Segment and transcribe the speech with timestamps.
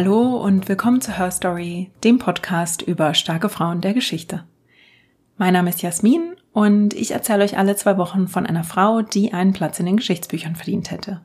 [0.00, 4.44] Hallo und willkommen zu Her Story, dem Podcast über starke Frauen der Geschichte.
[5.38, 9.32] Mein Name ist Jasmin und ich erzähle euch alle zwei Wochen von einer Frau, die
[9.32, 11.22] einen Platz in den Geschichtsbüchern verdient hätte.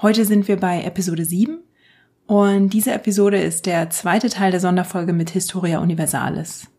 [0.00, 1.58] Heute sind wir bei Episode 7
[2.28, 6.70] und diese Episode ist der zweite Teil der Sonderfolge mit Historia Universalis.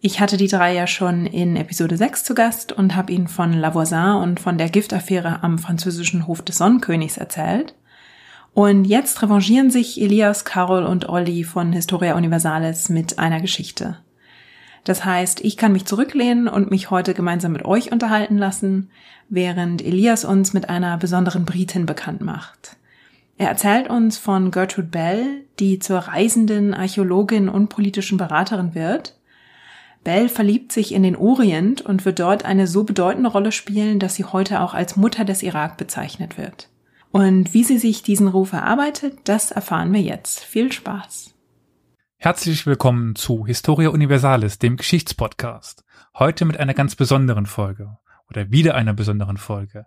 [0.00, 3.52] Ich hatte die drei ja schon in Episode 6 zu Gast und habe ihnen von
[3.52, 7.76] La Voisin und von der Giftaffäre am französischen Hof des Sonnenkönigs erzählt.
[8.52, 13.98] Und jetzt revanchieren sich Elias, Carol und Olli von Historia Universalis mit einer Geschichte.
[14.84, 18.90] Das heißt, ich kann mich zurücklehnen und mich heute gemeinsam mit euch unterhalten lassen,
[19.28, 22.76] während Elias uns mit einer besonderen Britin bekannt macht.
[23.36, 29.16] Er erzählt uns von Gertrude Bell, die zur reisenden Archäologin und politischen Beraterin wird.
[30.02, 34.14] Bell verliebt sich in den Orient und wird dort eine so bedeutende Rolle spielen, dass
[34.14, 36.68] sie heute auch als Mutter des Irak bezeichnet wird.
[37.12, 40.40] Und wie sie sich diesen Ruf erarbeitet, das erfahren wir jetzt.
[40.44, 41.34] Viel Spaß.
[42.16, 45.84] Herzlich willkommen zu Historia Universalis, dem Geschichtspodcast.
[46.16, 49.86] Heute mit einer ganz besonderen Folge oder wieder einer besonderen Folge.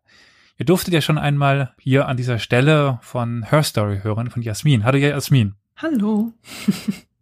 [0.58, 4.84] Ihr durftet ja schon einmal hier an dieser Stelle von Her Story hören, von Jasmin.
[4.84, 5.56] Hallo Jasmin.
[5.78, 6.34] Hallo.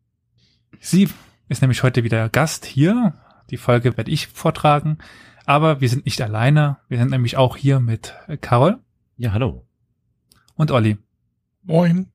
[0.79, 1.09] Sie
[1.47, 3.13] ist nämlich heute wieder Gast hier.
[3.51, 4.97] Die Folge werde ich vortragen.
[5.45, 6.77] Aber wir sind nicht alleine.
[6.87, 8.79] Wir sind nämlich auch hier mit Carol.
[9.17, 9.67] Ja, hallo.
[10.55, 10.97] Und Olli.
[11.63, 12.07] Moin.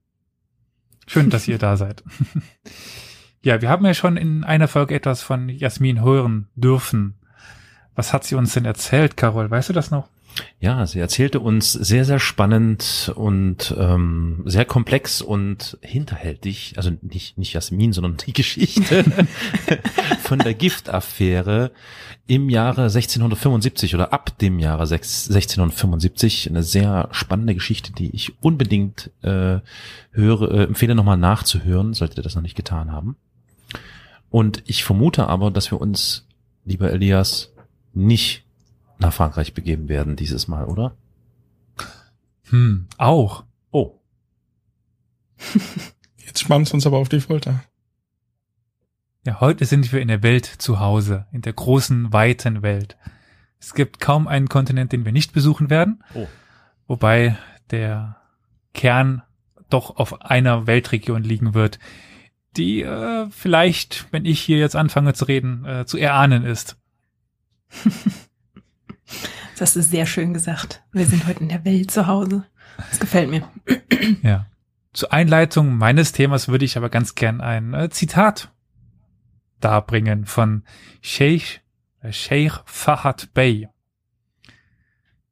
[1.07, 2.03] Schön, dass ihr da seid.
[3.43, 7.15] ja, wir haben ja schon in einer Folge etwas von Jasmin hören dürfen.
[7.95, 9.51] Was hat sie uns denn erzählt, Carol?
[9.51, 10.09] Weißt du das noch?
[10.59, 17.39] Ja, sie erzählte uns sehr, sehr spannend und ähm, sehr komplex und hinterhältig, also nicht,
[17.39, 19.05] nicht Jasmin, sondern die Geschichte
[20.23, 21.73] von der Giftaffäre
[22.27, 26.51] im Jahre 1675 oder ab dem Jahre 1675.
[26.51, 29.61] Eine sehr spannende Geschichte, die ich unbedingt äh,
[30.11, 33.17] höre, äh, empfehle nochmal nachzuhören, solltet ihr das noch nicht getan haben.
[34.31, 36.27] Und ich vermute aber, dass wir uns,
[36.65, 37.53] lieber Elias,
[37.95, 38.46] nicht
[38.99, 40.97] nach Frankreich begeben werden dieses Mal, oder?
[42.51, 43.45] Hm, auch.
[43.71, 43.99] Oh.
[46.19, 47.63] Jetzt spannt uns aber auf die Folter.
[49.25, 52.97] Ja, heute sind wir in der Welt zu Hause, in der großen, weiten Welt.
[53.59, 56.05] Es gibt kaum einen Kontinent, den wir nicht besuchen werden.
[56.15, 56.29] Oh.
[56.87, 57.37] Wobei
[57.71, 58.17] der
[58.73, 59.23] Kern
[59.69, 61.81] doch auf einer Weltregion liegen wird,
[62.57, 66.77] die äh, vielleicht, wenn ich hier jetzt anfange zu reden, äh, zu erahnen ist.
[69.59, 70.83] Das du sehr schön gesagt.
[70.93, 72.45] Wir sind heute in der Welt zu Hause.
[72.91, 73.49] Das gefällt mir.
[74.23, 74.47] Ja.
[74.93, 78.53] Zur Einleitung meines Themas würde ich aber ganz gern ein äh, Zitat
[79.61, 80.63] darbringen von
[81.01, 81.61] Sheikh,
[82.01, 83.69] äh, Sheikh Fahad Bey.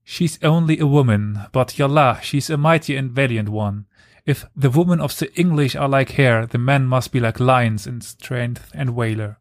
[0.02, 3.86] She's only a woman, but yallah, she's a mighty and valiant one.
[4.26, 7.86] If the women of the English are like her, the men must be like lions
[7.86, 9.38] in strength and valor.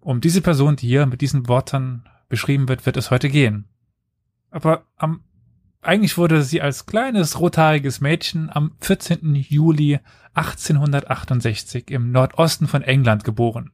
[0.00, 3.68] Um diese Person, die hier mit diesen Worten beschrieben wird, wird es heute gehen
[4.54, 5.24] aber am,
[5.82, 9.34] eigentlich wurde sie als kleines rothaariges Mädchen am 14.
[9.34, 9.98] Juli
[10.34, 13.72] 1868 im Nordosten von England geboren.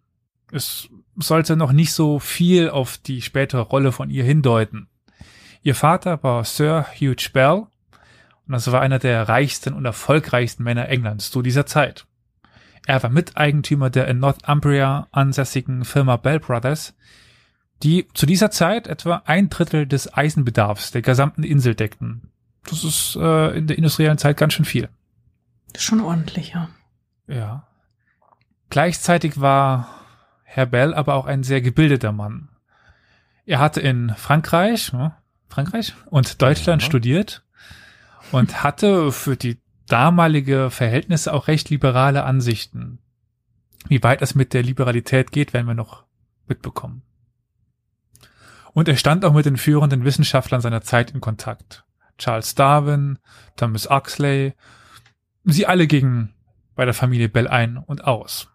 [0.50, 4.88] Es sollte noch nicht so viel auf die spätere Rolle von ihr hindeuten.
[5.62, 7.66] Ihr Vater war Sir Hugh Bell
[8.46, 12.06] und das war einer der reichsten und erfolgreichsten Männer Englands zu dieser Zeit.
[12.86, 16.94] Er war Miteigentümer der in Northumbria ansässigen Firma Bell Brothers,
[17.82, 22.30] die zu dieser Zeit etwa ein Drittel des Eisenbedarfs der gesamten Insel deckten.
[22.64, 24.88] Das ist äh, in der industriellen Zeit ganz schön viel.
[25.76, 26.68] Schon ordentlich, ja.
[27.26, 27.66] Ja.
[28.68, 29.88] Gleichzeitig war
[30.44, 32.48] Herr Bell aber auch ein sehr gebildeter Mann.
[33.46, 35.14] Er hatte in Frankreich, ne,
[35.48, 36.86] Frankreich und Deutschland ja.
[36.86, 37.44] studiert
[38.30, 42.98] und hatte für die damalige Verhältnisse auch recht liberale Ansichten.
[43.88, 46.04] Wie weit es mit der Liberalität geht, werden wir noch
[46.46, 47.02] mitbekommen.
[48.72, 51.84] Und er stand auch mit den führenden Wissenschaftlern seiner Zeit in Kontakt.
[52.18, 53.18] Charles Darwin,
[53.56, 54.54] Thomas Huxley.
[55.44, 56.34] Sie alle gingen
[56.74, 58.48] bei der Familie Bell ein und aus.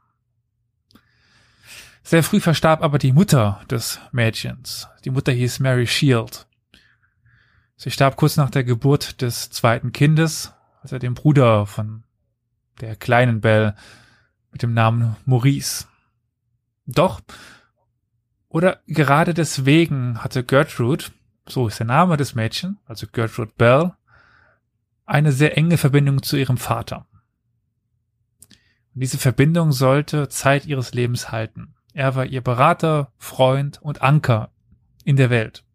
[2.03, 4.87] Sehr früh verstarb aber die Mutter des Mädchens.
[5.03, 6.47] Die Mutter hieß Mary Shield.
[7.75, 12.03] Sie starb kurz nach der Geburt des zweiten Kindes, als er den Bruder von
[12.79, 13.75] der kleinen Bell
[14.51, 15.87] mit dem Namen Maurice.
[16.85, 17.21] Doch
[18.55, 21.03] oder gerade deswegen hatte Gertrude,
[21.45, 23.91] so ist der Name des Mädchen, also Gertrude Bell,
[25.05, 27.05] eine sehr enge Verbindung zu ihrem Vater.
[28.93, 31.75] Und diese Verbindung sollte Zeit ihres Lebens halten.
[31.91, 34.51] Er war ihr Berater, Freund und Anker
[35.03, 35.65] in der Welt.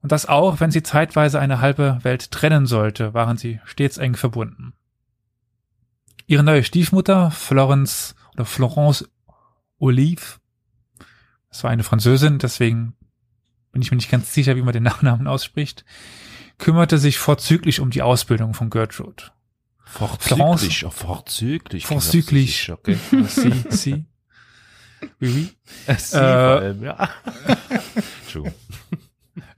[0.00, 4.16] Und das auch, wenn sie zeitweise eine halbe Welt trennen sollte, waren sie stets eng
[4.16, 4.72] verbunden.
[6.26, 9.08] Ihre neue Stiefmutter, Florence oder Florence
[9.78, 10.41] Olive,
[11.52, 12.94] das war eine Französin, deswegen
[13.70, 15.84] bin ich mir nicht ganz sicher, wie man den Nachnamen ausspricht,
[16.58, 19.24] kümmerte sich vorzüglich um die Ausbildung von Gertrude.
[19.84, 21.86] Vorzüglich, oh, vorzüglich.
[21.86, 22.72] Vorzüglich.
[22.72, 22.96] Okay.
[23.28, 24.04] Sie, sie.
[25.20, 25.28] Oui,
[25.86, 25.94] oui.
[25.98, 27.10] Sie Äh, allem, ja.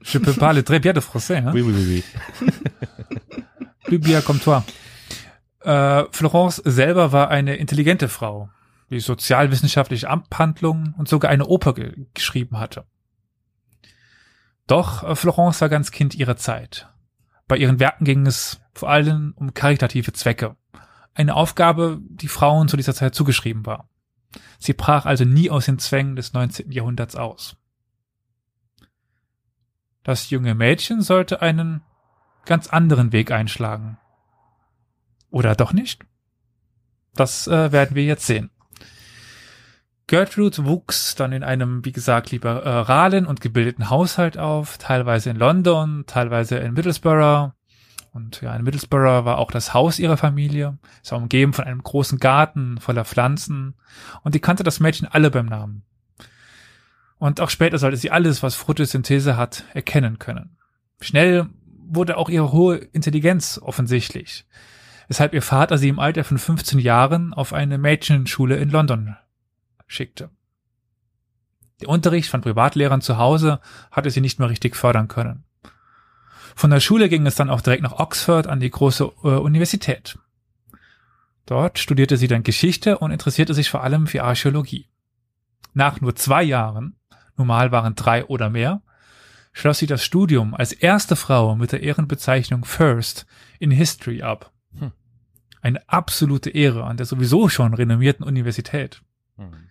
[0.01, 1.51] Je peux parler très bien de français, hein?
[1.53, 2.03] Oui, oui, oui,
[2.41, 2.49] oui.
[3.85, 4.63] Plus bien comme toi.
[5.61, 8.49] Äh, Florence selber war eine intelligente Frau,
[8.89, 12.85] die sozialwissenschaftliche Abhandlungen und sogar eine Oper ge geschrieben hatte.
[14.67, 16.89] Doch äh, Florence war ganz Kind ihrer Zeit.
[17.47, 20.55] Bei ihren Werken ging es vor allem um karitative Zwecke.
[21.13, 23.89] Eine Aufgabe, die Frauen zu dieser Zeit zugeschrieben war.
[24.59, 26.71] Sie brach also nie aus den Zwängen des 19.
[26.71, 27.55] Jahrhunderts aus.
[30.03, 31.81] Das junge Mädchen sollte einen
[32.45, 33.97] ganz anderen Weg einschlagen.
[35.29, 36.03] Oder doch nicht?
[37.15, 38.51] Das äh, werden wir jetzt sehen.
[40.07, 46.03] Gertrude wuchs dann in einem, wie gesagt, liberalen und gebildeten Haushalt auf, teilweise in London,
[46.05, 47.51] teilweise in Middlesbrough.
[48.13, 50.77] Und ja, in Middlesbrough war auch das Haus ihrer Familie.
[51.03, 53.73] Es war umgeben von einem großen Garten voller Pflanzen.
[54.21, 55.83] Und die kannte das Mädchen alle beim Namen.
[57.17, 60.57] Und auch später sollte sie alles, was Photosynthese hat, erkennen können.
[61.01, 61.47] Schnell
[61.87, 64.45] wurde auch ihre hohe Intelligenz offensichtlich,
[65.07, 69.15] weshalb ihr Vater sie im Alter von 15 Jahren auf eine Mädchenschule in London
[69.87, 70.29] schickte.
[71.81, 73.59] Der Unterricht von Privatlehrern zu Hause
[73.91, 75.43] hatte sie nicht mehr richtig fördern können.
[76.55, 80.17] Von der Schule ging es dann auch direkt nach Oxford an die große äh, Universität.
[81.45, 84.89] Dort studierte sie dann Geschichte und interessierte sich vor allem für Archäologie.
[85.73, 86.95] Nach nur zwei Jahren,
[87.35, 88.81] normal waren drei oder mehr,
[89.51, 93.25] schloss sie das Studium als erste Frau mit der Ehrenbezeichnung First
[93.59, 94.51] in History ab.
[94.79, 94.93] Hm.
[95.61, 99.01] Eine absolute Ehre an der sowieso schon renommierten Universität.
[99.35, 99.64] Hm.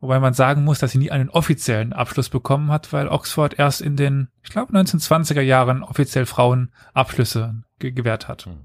[0.00, 3.82] Wobei man sagen muss, dass sie nie einen offiziellen Abschluss bekommen hat, weil Oxford erst
[3.82, 8.46] in den, ich glaube, 1920er Jahren offiziell Frauen Abschlüsse ge gewährt hat.
[8.46, 8.64] Hm.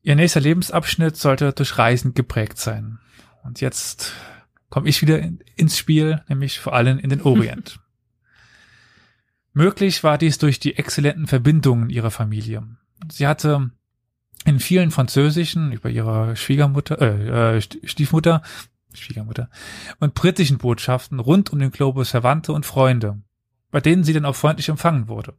[0.00, 2.98] Ihr nächster Lebensabschnitt sollte durch Reisen geprägt sein.
[3.42, 4.12] Und jetzt
[4.70, 7.80] komme ich wieder in, ins Spiel, nämlich vor allem in den Orient.
[9.52, 12.66] Möglich war dies durch die exzellenten Verbindungen ihrer Familie.
[13.10, 13.70] Sie hatte
[14.44, 18.42] in vielen französischen über ihre Schwiegermutter, äh, äh, Stiefmutter,
[18.92, 19.48] Schwiegermutter
[20.00, 23.20] und britischen Botschaften rund um den Globus Verwandte und Freunde,
[23.70, 25.34] bei denen sie dann auch freundlich empfangen wurde.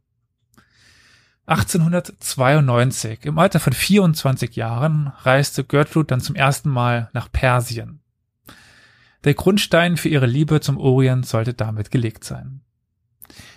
[1.46, 8.00] 1892, im Alter von 24 Jahren, reiste Gertrude dann zum ersten Mal nach Persien.
[9.22, 12.62] Der Grundstein für ihre Liebe zum Orient sollte damit gelegt sein.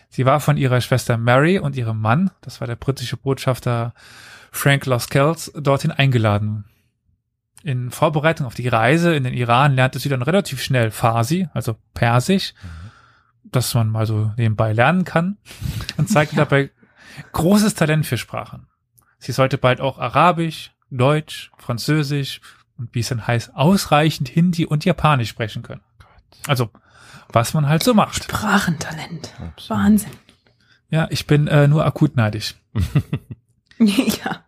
[0.10, 3.94] Sie war von ihrer Schwester Mary und ihrem Mann, das war der britische Botschafter
[4.52, 6.66] Frank Lascelles, dorthin eingeladen.
[7.64, 11.76] In Vorbereitung auf die Reise in den Iran lernte sie dann relativ schnell Farsi, also
[11.94, 12.54] Persisch,
[13.44, 15.38] das man mal so nebenbei lernen kann,
[15.98, 16.46] und zeigte Ja.
[16.46, 16.72] dabei
[17.34, 18.68] großes Talent für Sprachen.
[19.18, 22.40] Sie sollte bald auch Arabisch, Deutsch, Französisch
[22.78, 25.82] und wie es dann heißt, ausreichend Hindi und Japanisch sprechen können.
[26.48, 26.70] Also,
[27.34, 28.24] was man halt so macht.
[28.24, 29.34] Sprachentalent.
[29.40, 29.70] Absolut.
[29.84, 30.12] Wahnsinn.
[30.90, 32.56] Ja, ich bin äh, nur akut neidisch.
[34.24, 34.44] ja.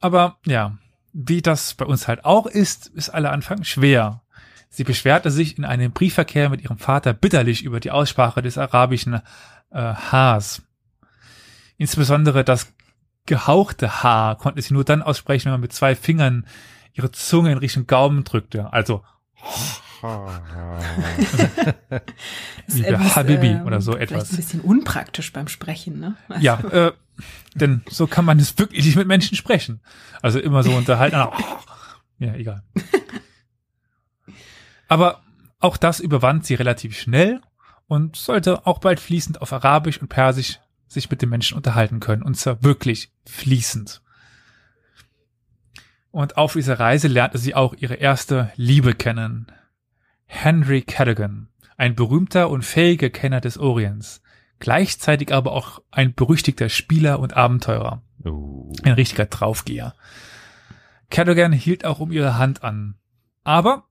[0.00, 0.78] Aber ja,
[1.12, 4.22] wie das bei uns halt auch ist, ist aller Anfang schwer.
[4.70, 9.20] Sie beschwerte sich in einem Briefverkehr mit ihrem Vater bitterlich über die Aussprache des arabischen
[9.70, 10.62] äh, Hs.
[11.78, 12.72] Insbesondere das
[13.26, 16.46] gehauchte H konnte sie nur dann aussprechen, wenn man mit zwei Fingern
[16.92, 18.72] ihre Zunge in Richtung Gaumen drückte.
[18.72, 19.02] Also
[22.68, 24.32] Liebe Habibi ähm, oder so etwas.
[24.32, 26.16] ein bisschen unpraktisch beim Sprechen, ne?
[26.28, 26.92] Also, Ja, äh,
[27.54, 29.80] denn so kann man es wirklich nicht mit Menschen sprechen.
[30.22, 31.16] Also immer so unterhalten.
[31.18, 31.32] ah,
[32.18, 32.62] Ja, egal.
[34.88, 35.22] Aber
[35.60, 37.40] auch das überwand sie relativ schnell
[37.86, 42.22] und sollte auch bald fließend auf Arabisch und Persisch sich mit den Menschen unterhalten können.
[42.22, 44.00] Und zwar wirklich fließend.
[46.10, 49.46] Und auf dieser Reise lernte sie auch ihre erste Liebe kennen.
[50.28, 54.22] Henry Cadogan, ein berühmter und fähiger Kenner des Orients
[54.58, 58.02] gleichzeitig aber auch ein berüchtigter Spieler und Abenteurer.
[58.24, 58.72] Oh.
[58.82, 59.94] Ein richtiger Draufgeher.
[61.10, 62.96] Cadogan hielt auch um ihre Hand an.
[63.44, 63.84] Aber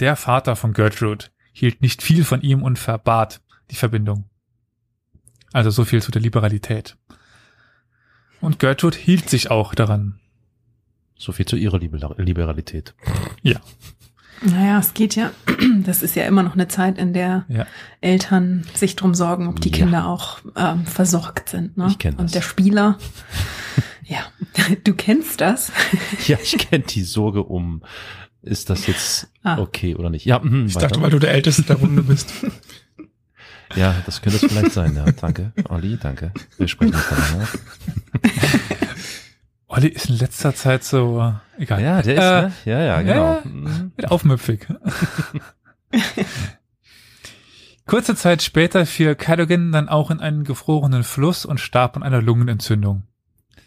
[0.00, 4.28] der Vater von Gertrude hielt nicht viel von ihm und verbat die Verbindung.
[5.52, 6.96] Also so viel zu der Liberalität.
[8.40, 10.18] Und Gertrude hielt sich auch daran.
[11.16, 12.94] So viel zu ihrer Liber Liberalität.
[14.42, 15.30] Naja, es geht ja,
[15.84, 17.66] das ist ja immer noch eine Zeit, in der Ja.
[18.00, 19.76] Eltern sich drum sorgen, ob die Ja.
[19.76, 21.76] Kinder auch ähm, versorgt sind.
[21.76, 21.88] Ne?
[21.90, 22.20] Ich kenn das.
[22.22, 22.98] Und der Spieler
[24.04, 24.20] Ja,
[24.84, 25.70] du kennst das.
[26.26, 27.82] Ja, ich kenne die Sorge um,
[28.42, 29.58] ist das jetzt Ah.
[29.58, 30.24] okay oder nicht?
[30.26, 30.88] Ja, hm, Ich weiter.
[30.88, 32.32] dachte, weil du der Älteste der Runde bist.
[33.76, 34.94] ja, das könnte es vielleicht sein.
[34.96, 36.32] Ja, danke, Olli, danke.
[36.58, 37.48] Wir sprechen uns dann.
[39.72, 41.80] Olli ist in letzter Zeit so, äh, egal.
[41.80, 42.52] ja der ist, Äh, ne?
[42.64, 43.40] Ja, ja, genau.
[43.96, 44.66] Wird aufmüpfig.
[47.86, 52.20] Kurze Zeit später fiel Cadogan dann auch in einen gefrorenen Fluss und starb an einer
[52.22, 53.02] Lungenentzündung.
[53.54, 53.60] so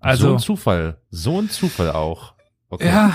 [0.00, 0.98] Also, ein Zufall.
[1.10, 2.34] So ein Zufall auch.
[2.70, 2.86] Okay.
[2.86, 3.12] ja,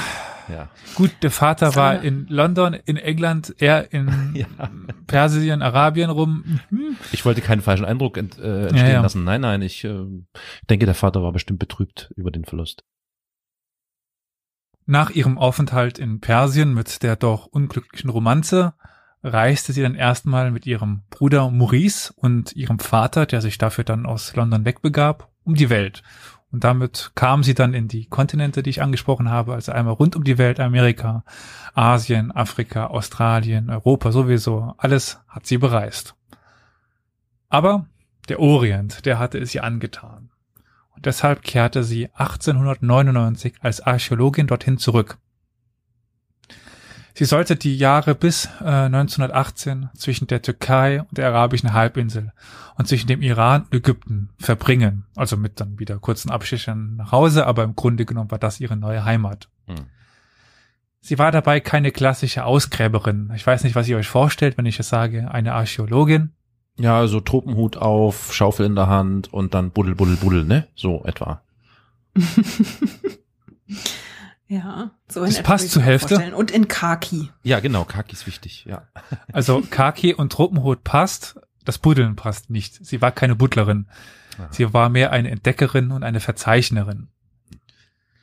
[0.49, 0.69] Ja.
[0.95, 4.45] gut, der Vater war war- in London, in England, er in Ja.
[5.07, 6.59] Persien, Arabien rum.
[6.69, 6.97] Hm.
[7.11, 9.01] Ich wollte keinen falschen Eindruck ent, äh, entstehen Ja, ja.
[9.01, 9.23] lassen.
[9.23, 10.05] Nein, nein, ich äh,
[10.69, 12.83] denke, der Vater war bestimmt betrübt über den Verlust.
[14.85, 18.73] Nach ihrem Aufenthalt in Persien mit der doch unglücklichen Romanze
[19.23, 24.05] reiste sie dann erstmal mit ihrem Bruder Maurice und ihrem Vater, der sich dafür dann
[24.05, 26.03] aus London wegbegab, um die Welt.
[26.53, 30.15] Und damit kam sie dann in die Kontinente, die ich angesprochen habe, also einmal rund
[30.15, 31.23] um die Welt, Amerika,
[31.73, 34.75] Asien, Afrika, Australien, Europa sowieso.
[34.77, 36.13] Alles hat sie bereist.
[37.49, 37.87] Aber
[38.29, 40.29] der Orient, der hatte es ihr angetan.
[40.95, 45.17] Und deshalb kehrte sie 1899 als Archäologin dorthin zurück.
[47.15, 52.31] Sie sollte die Jahre bis äh, 1918 zwischen der Türkei und der arabischen Halbinsel
[52.75, 55.05] und zwischen dem Iran und Ägypten verbringen.
[55.15, 58.75] Also mit dann wieder kurzen Abschichten nach Hause, aber im Grunde genommen war das ihre
[58.75, 59.47] neue Heimat.
[59.67, 59.75] Hm.
[61.01, 63.31] Sie war dabei keine klassische Ausgräberin.
[63.35, 66.31] Ich weiß nicht, was ihr euch vorstellt, wenn ich es sage, eine Archäologin.
[66.77, 70.67] Ja, also Tropenhut auf, Schaufel in der Hand und dann buddel, buddel, buddel, ne?
[70.75, 71.43] So etwa.
[74.47, 76.09] Ja, so in Das etwa passt zur Hälfte.
[76.15, 76.33] vorstellen.
[76.33, 77.31] Und in Khaki.
[77.43, 78.87] Ja, genau, Kaki ist wichtig, ja.
[79.33, 82.85] Also Kaki und Tropenhut passt, das Buddeln passt nicht.
[82.85, 83.87] Sie war keine Buddlerin.
[84.37, 84.47] Aha.
[84.51, 87.07] Sie war mehr eine Entdeckerin und eine Verzeichnerin.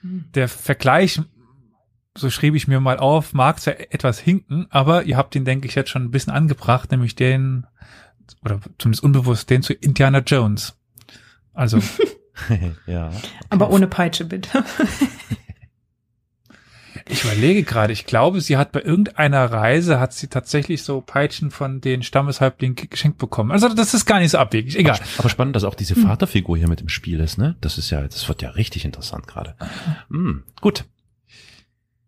[0.02, 0.26] Hm.
[0.34, 1.20] Der Vergleich,
[2.16, 5.68] so schrieb ich mir mal auf, mag zwar etwas hinken, aber ihr habt ihn, denke
[5.68, 7.66] ich, jetzt schon ein bisschen angebracht, nämlich den,
[8.44, 10.76] oder zumindest unbewusst, den zu Indiana Jones.
[11.54, 11.80] Also,
[12.86, 13.10] ja.
[13.48, 14.64] Aber ohne Peitsche, bitte.
[17.10, 21.50] ich überlege gerade, ich glaube, sie hat bei irgendeiner Reise, hat sie tatsächlich so Peitschen
[21.50, 23.50] von den Stammeshäuptlingen ge- geschenkt bekommen.
[23.50, 24.96] Also das ist gar nicht so abwegig, egal.
[24.96, 26.02] Aber, aber spannend, dass auch diese Hm.
[26.04, 27.56] Vaterfigur hier mit im Spiel ist, ne?
[27.60, 29.56] Das ist ja, das wird ja richtig interessant gerade.
[30.10, 30.84] Hm, gut.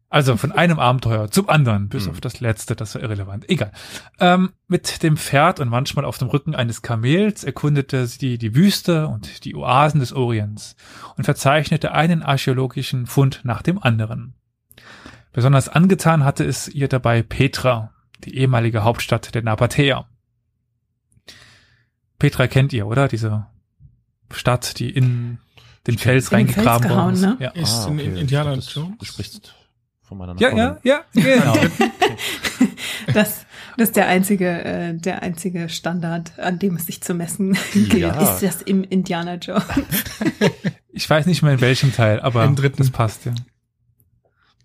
[0.09, 2.11] Also von einem Abenteuer zum anderen, bis Hm.
[2.11, 3.49] auf das letzte, das war irrelevant.
[3.49, 3.73] Egal.
[4.21, 9.07] Ähm, mit dem Pferd und manchmal auf dem Rücken eines Kamels erkundete sie die Wüste
[9.09, 10.77] und die Oasen des Orients
[11.17, 14.35] und verzeichnete einen archäologischen Fund nach dem anderen.
[15.33, 17.93] Besonders angetan hatte es ihr dabei Petra,
[18.25, 20.07] die ehemalige Hauptstadt der Nabatäer.
[22.19, 23.09] Petra kennt ihr, oder?
[23.09, 23.47] Diese
[24.31, 25.39] Stadt, die in
[25.87, 27.21] den Fels In den Fels reingegraben worden ist.
[27.23, 27.37] ne?
[27.41, 27.51] Ja.
[27.51, 28.05] Ist Ah, in, okay.
[28.07, 28.99] in Indiana Das- Jones.
[28.99, 29.55] Du sprichst
[30.03, 30.79] von meiner Ja, ja, Nachbarin.
[30.85, 31.57] ja, genau.
[33.15, 33.45] Das,
[33.77, 37.95] das ist der einzige, äh, der einzige Standard, an dem es sich zu messen gilt.
[37.95, 38.13] Ja.
[38.21, 39.65] Ist das im Indiana Jones?
[40.93, 42.79] Ich weiß nicht mehr in welchem Teil, aber Im dritten.
[42.79, 43.35] das passt ja.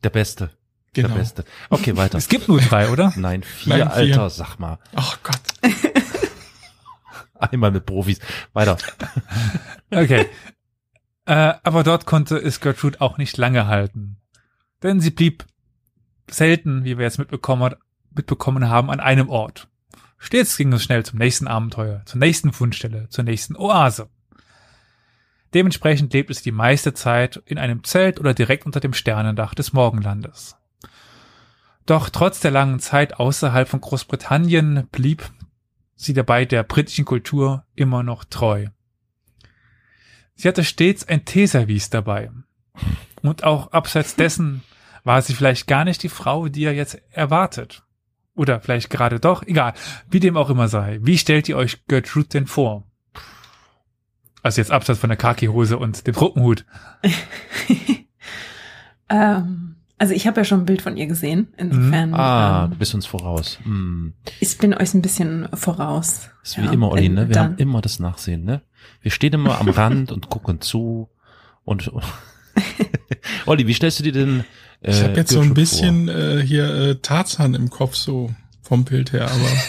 [0.03, 0.51] Der Beste.
[1.01, 1.13] Genau.
[1.13, 1.45] Der Beste.
[1.69, 2.17] Okay, weiter.
[2.17, 3.13] Es gibt nur drei, oder?
[3.15, 3.95] Nein, vier, Nein, vier.
[3.95, 4.79] Alter, sag mal.
[4.95, 5.39] Ach Gott.
[7.35, 8.19] Einmal mit Profis.
[8.53, 8.77] Weiter.
[9.89, 10.25] Okay.
[11.25, 14.17] äh, aber dort konnte es Gertrude auch nicht lange halten.
[14.83, 15.45] Denn sie blieb
[16.29, 17.75] selten, wie wir jetzt mitbekommen,
[18.13, 19.69] mitbekommen haben, an einem Ort.
[20.17, 24.09] Stets ging es schnell zum nächsten Abenteuer, zur nächsten Fundstelle, zur nächsten Oase.
[25.53, 29.71] Dementsprechend lebte sie die meiste Zeit in einem Zelt oder direkt unter dem Sternendach des
[29.71, 30.57] Morgenlandes.
[31.87, 35.31] Doch trotz der langen Zeit außerhalb von Großbritannien blieb
[35.95, 38.67] sie dabei der britischen Kultur immer noch treu.
[40.35, 42.29] Sie hatte stets ein Teeservice dabei.
[43.21, 44.63] Und auch abseits dessen
[45.05, 47.83] war sie vielleicht gar nicht die Frau, die er jetzt erwartet.
[48.35, 49.73] Oder vielleicht gerade doch, egal,
[50.09, 50.99] wie dem auch immer sei.
[51.01, 52.83] Wie stellt ihr euch Gertrude denn vor?
[54.43, 56.65] Also jetzt abseits von der Khaki-Hose und dem Truppenhut.
[59.09, 61.47] ähm, also ich habe ja schon ein Bild von ihr gesehen.
[61.57, 63.59] Insofern, Ah, du ähm, bist uns voraus.
[63.63, 64.13] Hm.
[64.39, 66.29] ich bin euch ein bisschen voraus.
[66.43, 67.27] ist wie Ja, immer, Olli, ne?
[67.27, 68.61] Wir dann- haben immer das Nachsehen, ne?
[69.01, 71.09] Wir stehen immer am Rand und gucken zu.
[71.65, 71.91] Und
[73.45, 74.43] Olli, wie stellst du dir denn
[74.81, 78.83] äh, Ich habe jetzt so ein bisschen äh, hier äh, Tarzan im Kopf, so vom
[78.85, 79.33] Bild her, aber.
[79.33, 79.57] vor?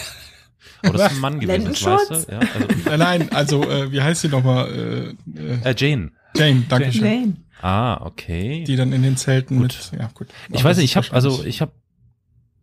[0.81, 2.31] Oh, das ist ein Mann gewesen, das weißt du?
[2.31, 5.15] Ja, also, Nein, nein, also äh, wie heißt sie nochmal?
[5.35, 6.11] Äh, äh, äh, Jane.
[6.37, 7.03] Jane, danke schön.
[7.03, 7.33] Jane.
[7.61, 8.63] Ah, okay.
[8.65, 9.89] Die dann in den Zelten Gut.
[9.91, 9.99] mit.
[9.99, 10.27] Ja, gut.
[10.49, 11.71] Ich weiß nicht, ich habe also ich habe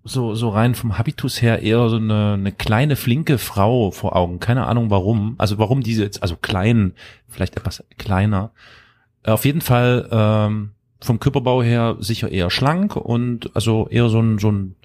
[0.05, 4.41] so so rein vom Habitus her eher so eine, eine kleine flinke Frau vor Augen.
[4.41, 5.35] Keine Ahnung warum.
[5.38, 6.95] Also warum diese jetzt also klein,
[7.29, 8.53] vielleicht etwas kleiner.
[9.25, 14.38] Auf jeden Fall ähm, vom Körperbau her sicher eher schlank und also eher so ein
[14.38, 14.76] so ein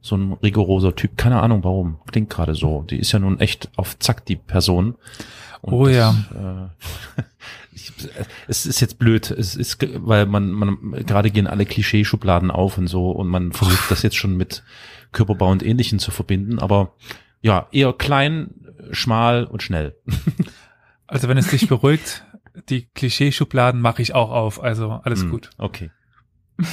[0.00, 1.16] so ein rigoroser Typ.
[1.16, 1.98] Keine Ahnung warum.
[2.10, 2.82] Klingt gerade so.
[2.88, 4.94] Die ist ja nun echt auf Zack die Person.
[5.60, 6.14] Und Oh ja.
[6.32, 7.22] Äh,
[7.82, 7.92] ich,
[8.46, 9.30] es ist jetzt blöd.
[9.30, 13.90] Es ist, weil man man gerade gehen alle Klischeeschubladen auf und so und man versucht
[13.90, 14.62] das jetzt schon mit
[15.12, 16.58] Körperbau und Ähnlichen zu verbinden.
[16.58, 16.94] Aber
[17.40, 18.50] ja, eher klein,
[18.92, 19.96] schmal und schnell.
[21.10, 22.22] Also wenn es dich beruhigt,
[22.68, 24.62] die Klischeeschubladen mache ich auch auf.
[24.62, 25.50] Also alles Hm, gut.
[25.56, 25.90] Okay.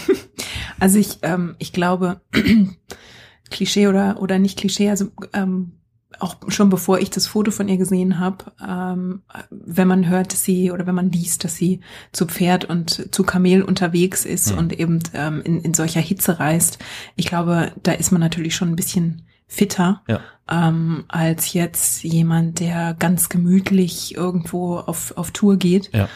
[0.77, 2.19] Also ich, ähm, ich glaube,
[3.49, 5.79] Klischee oder, oder nicht Klischee, also ähm,
[6.19, 10.43] auch schon bevor ich das Foto von ihr gesehen habe, ähm, wenn man hört, dass
[10.43, 11.81] sie oder wenn man liest, dass sie
[12.11, 14.57] zu Pferd und zu Kamel unterwegs ist Hm.
[14.57, 16.79] und eben ähm, in, in solcher Hitze reist,
[17.15, 20.19] ich glaube, da ist man natürlich schon ein bisschen fitter Ja.
[20.49, 25.91] ähm, als jetzt jemand, der ganz gemütlich irgendwo auf, auf Tour geht.
[25.93, 26.09] Ja.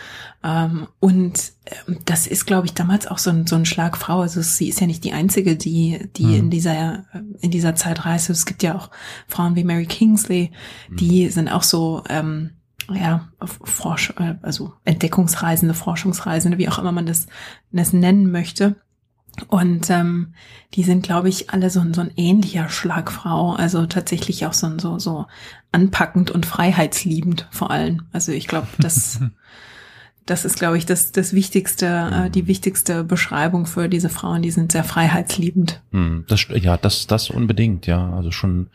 [0.44, 1.52] Ähm, und
[1.88, 4.22] ähm, das ist, glaube ich, damals auch so ein, so ein Schlag Frau.
[4.22, 6.34] Also sie ist ja nicht die einzige, die, die Mhm.
[6.36, 7.06] in dieser,
[7.40, 8.30] in dieser Zeit reist.
[8.30, 8.90] Es gibt ja auch
[9.28, 10.52] Frauen wie Mary Kingsley,
[10.90, 12.52] die sind auch so, ähm,
[12.92, 17.28] ja, Forsch äh, also Entdeckungsreisende, Forschungsreisende, wie auch immer man das,
[17.72, 18.76] das nennen möchte.
[19.48, 20.34] Und ähm,
[20.74, 23.54] die sind, glaube ich, alle so ein, so ein ähnlicher Schlagfrau.
[23.54, 25.26] Also tatsächlich auch so so, so
[25.72, 28.04] anpackend und freiheitsliebend vor allem.
[28.12, 29.22] Also ich glaube, das,
[30.26, 31.86] das ist, glaube ich, das, das wichtigste,
[32.26, 34.42] äh, die wichtigste Beschreibung für diese Frauen.
[34.42, 35.82] Die sind sehr freiheitsliebend.
[35.92, 38.14] Hm, das, ja, das, das unbedingt, ja.
[38.14, 38.68] Also schon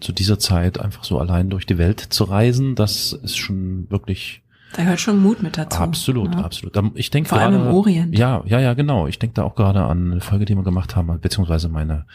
[0.00, 4.42] zu dieser Zeit einfach so allein durch die Welt zu reisen, das ist schon wirklich
[4.76, 5.78] Da gehört schon Mut mit dazu.
[5.80, 6.42] absolut, ja.
[6.44, 6.76] absolut.
[6.76, 8.16] Da- Ich denke Vor allem im gerade, Orient.
[8.16, 9.08] ja, ja, ja, genau.
[9.08, 12.06] Ich denke da auch gerade an eine Folge, die wir gemacht haben, beziehungsweise meine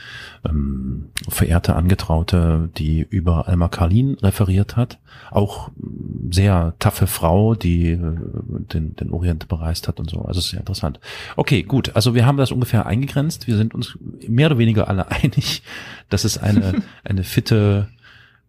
[0.47, 4.99] ähm, verehrte Angetraute, die über Alma Karlin referiert hat.
[5.31, 5.69] Auch
[6.31, 7.99] sehr taffe Frau, die äh,
[8.71, 10.21] den, den Orient bereist hat und so.
[10.21, 10.99] Also sehr interessant.
[11.35, 11.95] Okay, gut.
[11.95, 13.47] Also wir haben das ungefähr eingegrenzt.
[13.47, 15.61] Wir sind uns mehr oder weniger alle einig,
[16.09, 17.89] dass es eine, eine fitte,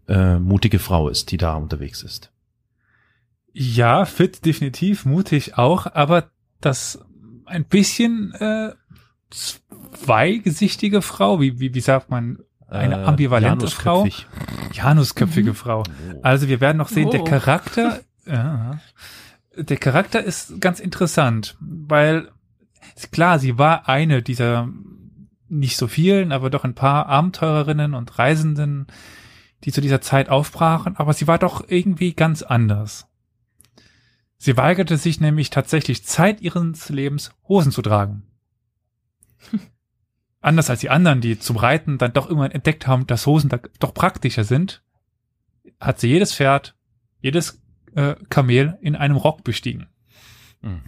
[0.09, 2.31] äh, mutige Frau ist, die da unterwegs ist.
[3.59, 6.99] Ja, fit, definitiv, mutig auch, aber das
[7.47, 8.73] ein bisschen äh,
[9.93, 12.39] zweigesichtige Frau, wie, wie, wie sagt man,
[12.69, 14.27] eine Äh, ambivalente Frau, Janusköpfig.
[14.73, 15.55] Janusköpfige Mhm.
[15.55, 15.83] Frau.
[16.23, 17.25] Also wir werden noch sehen, der Oh.
[17.25, 18.79] Charakter, ja,
[19.57, 22.29] der Charakter ist ganz interessant, weil
[23.13, 24.69] klar, sie war eine dieser
[25.49, 28.87] nicht so vielen, aber doch ein paar Abenteurerinnen und Reisenden,
[29.65, 33.07] die zu dieser Zeit aufbrachen, aber sie war doch irgendwie ganz anders.
[34.47, 38.23] Sie weigerte sich nämlich tatsächlich Zeit ihres Lebens Hosen zu tragen.
[40.41, 43.59] Anders als die anderen, die zum Reiten dann doch irgendwann entdeckt haben, dass Hosen da
[43.81, 44.85] doch praktischer sind,
[45.81, 46.77] hat sie jedes Pferd,
[47.21, 47.61] jedes
[47.97, 49.89] äh, Kamel in einem Rock bestiegen.
[50.63, 50.81] Mhm.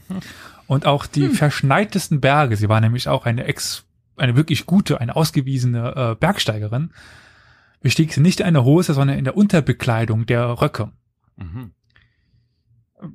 [0.69, 1.33] Und auch die Hm.
[1.33, 6.93] verschneitesten Berge, sie war nämlich auch eine ex, eine wirklich gute, eine ausgewiesene äh, Bergsteigerin,
[7.81, 10.93] bestieg sie nicht in einer Hose, sondern in der Unterbekleidung der Röcke.
[11.35, 11.73] Mhm.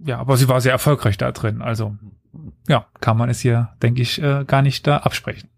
[0.05, 1.61] Ja, aber sie war sehr erfolgreich da drin.
[1.61, 1.95] Also,
[2.67, 5.49] ja, kann man es hier, denke ich, äh, gar nicht da absprechen.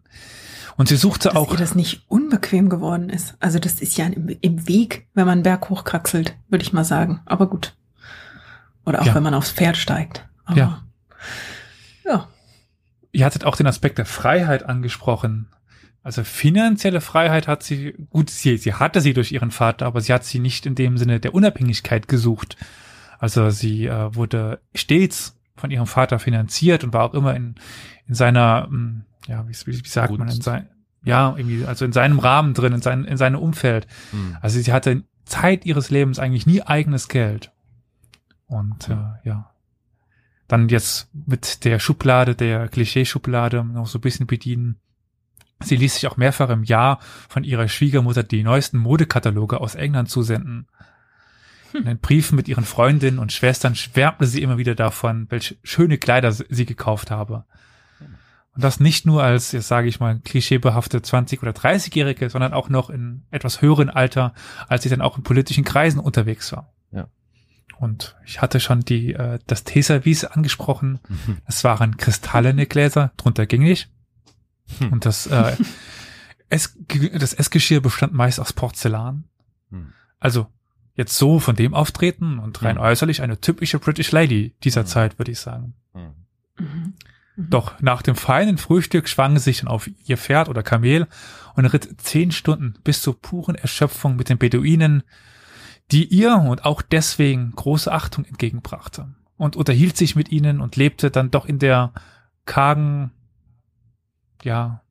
[0.77, 1.51] Und sie suchte Dass auch.
[1.51, 3.35] ihr das nicht unbequem geworden ist.
[3.39, 6.83] Also das ist ja im, im Weg, wenn man einen Berg hochkraxelt, würde ich mal
[6.83, 7.21] sagen.
[7.25, 7.75] Aber gut.
[8.85, 9.15] Oder auch Ja.
[9.15, 10.27] wenn man aufs Pferd steigt.
[10.43, 10.83] Aber, Ja.
[12.03, 12.27] Ja.
[13.13, 15.47] Ihr hattet auch den Aspekt der Freiheit angesprochen.
[16.03, 20.11] Also finanzielle Freiheit hat sie, gut, sie, sie hatte sie durch ihren Vater, aber sie
[20.13, 22.57] hat sie nicht in dem Sinne der Unabhängigkeit gesucht.
[23.19, 27.55] Also sie äh, wurde stets von ihrem Vater finanziert und war auch immer in,
[28.07, 30.69] in seiner, mh, ja, wie, wie, wie sagt man, in sein,
[31.03, 33.87] ja, irgendwie, also in seinem Rahmen drin, in, sein, in seinem Umfeld.
[34.11, 34.37] Mhm.
[34.41, 37.51] Also sie hatte Zeit ihres Lebens eigentlich nie eigenes Geld.
[38.47, 39.51] Und äh, ja.
[40.47, 44.77] Dann jetzt mit der Schublade, der Klischeeschublade noch so ein bisschen bedienen.
[45.61, 46.99] Sie ließ sich auch mehrfach im Jahr
[47.29, 50.67] von ihrer Schwiegermutter die neuesten Modekataloge aus England zusenden.
[51.75, 55.97] In den Briefen mit ihren Freundinnen und Schwestern schwärmte sie immer wieder davon, welche schöne
[55.97, 57.45] Kleider sie gekauft habe.
[58.55, 62.69] Und das nicht nur als, jetzt sage ich mal, klischeebehafte 20- oder 30-Jährige, sondern auch
[62.69, 64.33] noch in etwas höheren Alter,
[64.69, 66.73] als sie dann auch in politischen Kreisen unterwegs war.
[66.91, 67.09] Ja.
[67.79, 70.99] Und ich hatte schon die, äh, das Teservice angesprochen.
[71.07, 71.37] Mhm.
[71.45, 73.89] Es waren kristallene Gläser, drunter ging nicht.
[74.79, 74.93] Hm.
[74.93, 75.55] Und das, äh,
[76.49, 76.77] es,
[77.13, 79.25] das Essgeschirr bestand meist aus Porzellan.
[79.69, 79.91] Hm.
[80.19, 80.47] Also
[80.95, 82.83] jetzt so von dem Auftreten und rein Hm.
[82.83, 84.87] äußerlich eine typische British Lady dieser Hm.
[84.87, 85.73] Zeit, würde ich sagen.
[85.93, 86.01] Mhm.
[86.57, 86.93] Mhm.
[87.35, 87.49] Mhm.
[87.49, 91.07] Doch nach dem feinen Frühstück schwang sie sich dann auf ihr Pferd oder Kamel
[91.55, 95.03] und ritt zehn Stunden bis zur puren Erschöpfung mit den Beduinen,
[95.91, 99.13] die ihr und auch deswegen große Achtung entgegenbrachte.
[99.37, 101.91] und unterhielt sich mit ihnen und lebte dann doch in der
[102.45, 103.11] kargen,
[104.43, 104.81] ja,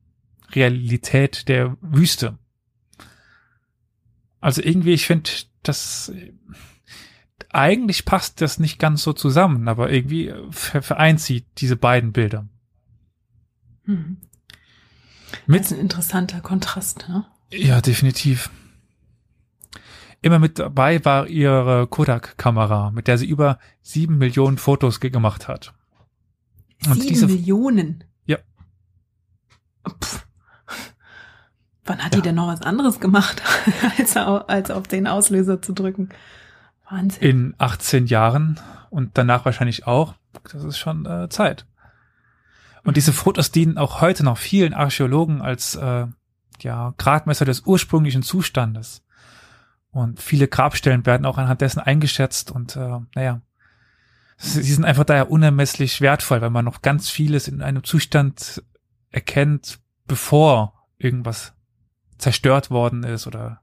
[0.51, 2.37] Realität der Wüste.
[4.39, 5.31] Also irgendwie, ich finde,
[5.67, 6.11] das
[7.49, 12.47] eigentlich passt das nicht ganz so zusammen, aber irgendwie vereint sie diese beiden Bilder.
[13.85, 14.17] Hm.
[15.47, 17.25] Mit, das ist ein interessanter Kontrast, ne?
[17.51, 18.49] Ja, definitiv.
[20.21, 25.73] Immer mit dabei war ihre Kodak-Kamera, mit der sie über sieben Millionen Fotos gemacht hat.
[26.87, 28.03] Und sieben diese, Millionen?
[28.25, 28.39] Ja.
[29.87, 30.14] Pff.
[31.85, 32.21] Wann hat ja.
[32.21, 33.41] die denn noch was anderes gemacht,
[33.97, 36.09] als, als auf den Auslöser zu drücken?
[36.89, 37.23] Wahnsinn.
[37.23, 40.15] In 18 Jahren und danach wahrscheinlich auch.
[40.51, 41.65] Das ist schon äh, Zeit.
[42.83, 46.05] Und diese Fotos dienen auch heute noch vielen Archäologen als äh,
[46.61, 49.03] ja, Gradmesser des ursprünglichen Zustandes.
[49.91, 53.41] Und viele Grabstellen werden auch anhand dessen eingeschätzt und äh, naja,
[54.37, 58.61] sie sind einfach daher unermesslich wertvoll, weil man noch ganz vieles in einem Zustand
[59.09, 61.54] erkennt, bevor irgendwas
[62.17, 63.61] zerstört worden ist oder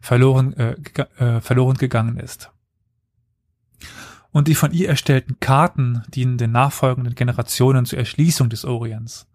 [0.00, 0.76] verloren, äh,
[1.18, 2.50] äh, verloren gegangen ist.
[4.30, 9.28] Und die von ihr erstellten Karten dienen den nachfolgenden Generationen zur Erschließung des Orients.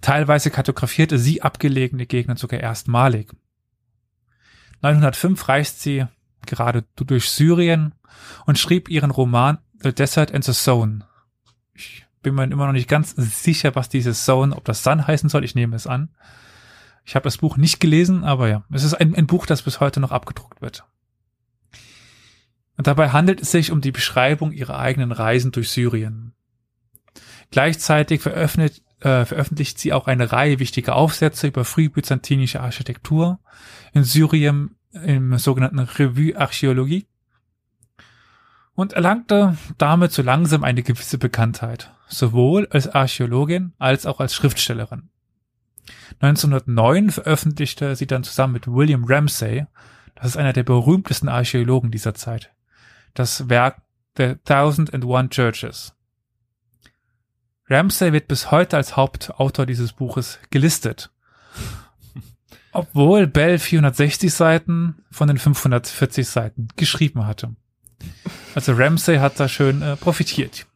[0.00, 3.32] Teilweise kartografierte sie abgelegene Gegenden sogar erstmalig.
[4.82, 6.06] 905 reist sie
[6.46, 7.94] gerade durch Syrien
[8.46, 11.06] und schrieb ihren Roman The Desert and the Zone.
[11.74, 15.28] Ich bin mir immer noch nicht ganz sicher, was dieses Zone, ob das Sun heißen
[15.28, 15.44] soll.
[15.44, 16.10] Ich nehme es an.
[17.10, 19.80] Ich habe das Buch nicht gelesen, aber ja, es ist ein, ein Buch, das bis
[19.80, 20.84] heute noch abgedruckt wird.
[22.76, 26.34] Und dabei handelt es sich um die Beschreibung ihrer eigenen Reisen durch Syrien.
[27.50, 33.40] Gleichzeitig veröffentlicht, äh, veröffentlicht sie auch eine Reihe wichtiger Aufsätze über frühbyzantinische Architektur
[33.92, 37.08] in Syrien im sogenannten Revue Archäologie
[38.76, 45.10] und erlangte damit so langsam eine gewisse Bekanntheit, sowohl als Archäologin als auch als Schriftstellerin.
[46.20, 49.66] 1909 veröffentlichte sie dann zusammen mit William Ramsay,
[50.14, 52.52] das ist einer der berühmtesten Archäologen dieser Zeit,
[53.14, 53.82] das Werk
[54.16, 55.94] The Thousand and One Churches.
[57.68, 61.10] Ramsay wird bis heute als Hauptautor dieses Buches gelistet.
[62.72, 67.54] Obwohl Bell 460 Seiten von den 540 Seiten geschrieben hatte.
[68.54, 70.66] Also Ramsay hat da schön äh, profitiert.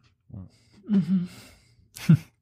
[0.89, 1.29] Mhm.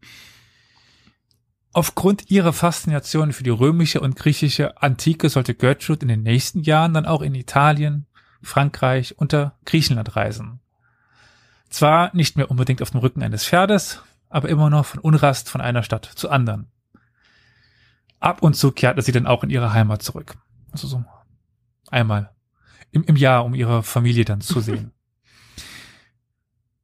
[1.75, 6.93] Aufgrund ihrer Faszination für die römische und griechische Antike sollte Gertrude in den nächsten Jahren
[6.93, 8.07] dann auch in Italien,
[8.43, 10.61] Frankreich und Griechenland reisen.
[11.71, 15.63] Zwar nicht mehr unbedingt auf dem Rücken eines Pferdes, aber immer noch von Unrast von
[15.63, 16.71] einer Stadt zur anderen.
[18.21, 20.37] Ab und zu kehrte sie dann auch in ihre Heimat zurück.
[20.71, 21.03] Also so
[21.91, 22.35] einmal
[22.91, 24.93] im, im Jahr, um ihre Familie dann zu sehen.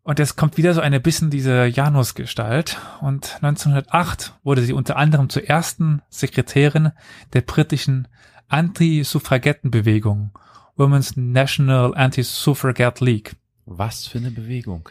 [0.09, 2.79] Und es kommt wieder so eine bisschen diese Janus-Gestalt.
[3.03, 6.93] Und 1908 wurde sie unter anderem zur ersten Sekretärin
[7.35, 8.09] der britischen
[8.49, 10.31] Anti-Suffragettenbewegung,
[10.77, 13.37] Women's National Anti-Suffragette League.
[13.67, 14.89] Was für eine Bewegung?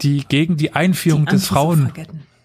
[0.00, 1.92] Die gegen die Einführung die des Frauen,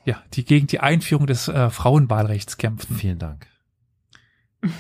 [0.06, 2.97] ja, die gegen die Einführung des äh, Frauenwahlrechts kämpften.
[2.97, 3.47] Vielen Dank.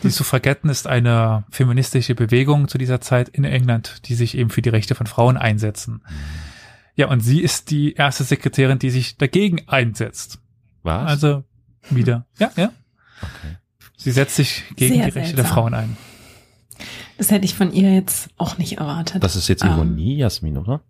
[0.03, 4.61] Die Suffragetten ist eine feministische Bewegung zu dieser Zeit in England, die sich eben für
[4.61, 6.03] die Rechte von Frauen einsetzen.
[6.07, 6.48] Mhm.
[6.99, 10.39] Ja, und sie ist die erste Sekretärin, die sich dagegen einsetzt.
[10.83, 11.07] Was?
[11.07, 11.45] Also
[11.89, 12.25] wieder.
[12.37, 12.73] Ja, ja.
[13.21, 13.55] Okay.
[13.95, 15.35] Sie setzt sich gegen Sehr die Rechte seltsam.
[15.37, 15.97] der Frauen ein.
[17.17, 19.23] Das hätte ich von ihr jetzt auch nicht erwartet.
[19.23, 20.19] Das ist jetzt Ironie, ähm.
[20.19, 20.81] Jasmin, oder?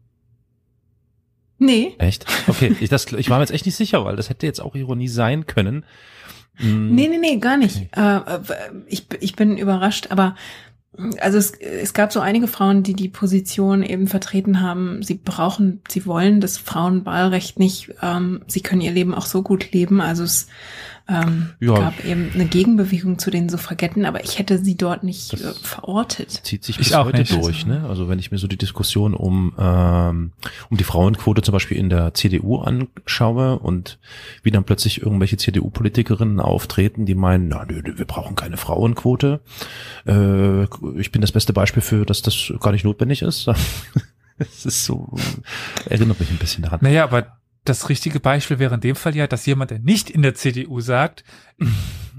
[1.59, 1.93] Nee.
[1.99, 2.25] Echt?
[2.47, 4.73] Okay, ich, das, ich war mir jetzt echt nicht sicher, weil das hätte jetzt auch
[4.73, 5.85] Ironie sein können.
[6.55, 6.95] Hm.
[6.95, 7.87] Nee, nee, nee, gar nicht.
[7.95, 8.21] Okay.
[8.25, 8.39] Äh,
[8.87, 10.35] ich, ich bin überrascht, aber
[11.19, 15.81] also es, es gab so einige Frauen, die die Position eben vertreten haben, sie brauchen,
[15.87, 20.01] sie wollen das Frauenwahlrecht nicht, ähm, sie können ihr Leben auch so gut leben.
[20.01, 20.47] Also es
[21.09, 21.73] ähm, ja.
[21.73, 26.41] gab eben eine Gegenbewegung zu den Suffragetten, aber ich hätte sie dort nicht äh, verortet.
[26.43, 27.33] Zieht sich bis heute nicht.
[27.33, 27.85] durch, ne?
[27.87, 30.31] Also wenn ich mir so die Diskussion um ähm,
[30.69, 33.99] um die Frauenquote zum Beispiel in der CDU anschaue und
[34.43, 39.41] wie dann plötzlich irgendwelche CDU-Politikerinnen auftreten, die meinen, na, nö, wir brauchen keine Frauenquote.
[40.05, 40.63] Äh,
[40.99, 43.49] ich bin das beste Beispiel für, dass das gar nicht notwendig ist.
[44.41, 45.17] Es ist so,
[45.89, 46.79] erinnert mich ein bisschen daran.
[46.81, 50.21] Naja, aber das richtige Beispiel wäre in dem Fall ja, dass jemand, der nicht in
[50.21, 51.23] der CDU sagt,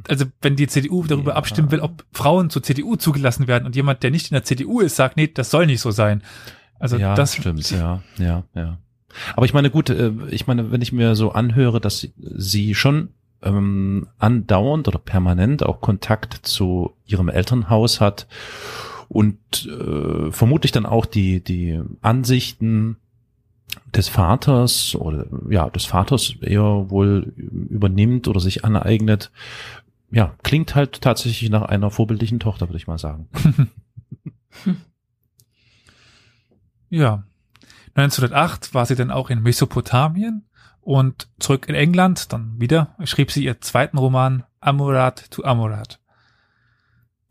[0.09, 1.37] also wenn die CDU darüber ja.
[1.37, 4.81] abstimmen will, ob Frauen zur CDU zugelassen werden und jemand, der nicht in der CDU
[4.81, 6.23] ist, sagt, nee, das soll nicht so sein.
[6.79, 8.79] Also ja, das stimmt, ja, ja, ja.
[9.35, 13.11] Aber ich meine, gut, äh, ich meine, wenn ich mir so anhöre, dass sie schon
[13.43, 18.27] ähm, andauernd oder permanent auch Kontakt zu ihrem Elternhaus hat
[19.09, 22.97] und äh, vermutlich dann auch die die Ansichten
[23.95, 29.31] des Vaters oder ja, des Vaters eher wohl übernimmt oder sich aneignet.
[30.11, 33.29] Ja, klingt halt tatsächlich nach einer vorbildlichen Tochter, würde ich mal sagen.
[36.91, 37.23] Ja.
[37.95, 40.45] 1908 war sie dann auch in Mesopotamien
[40.81, 42.33] und zurück in England.
[42.33, 46.01] Dann wieder schrieb sie ihr zweiten Roman Amurat to Amurat.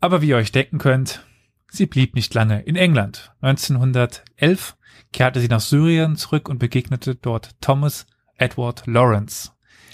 [0.00, 1.24] Aber wie ihr euch denken könnt,
[1.68, 3.32] sie blieb nicht lange in England.
[3.42, 4.76] 1911
[5.12, 9.50] kehrte sie nach Syrien zurück und begegnete dort Thomas Edward Lawrence,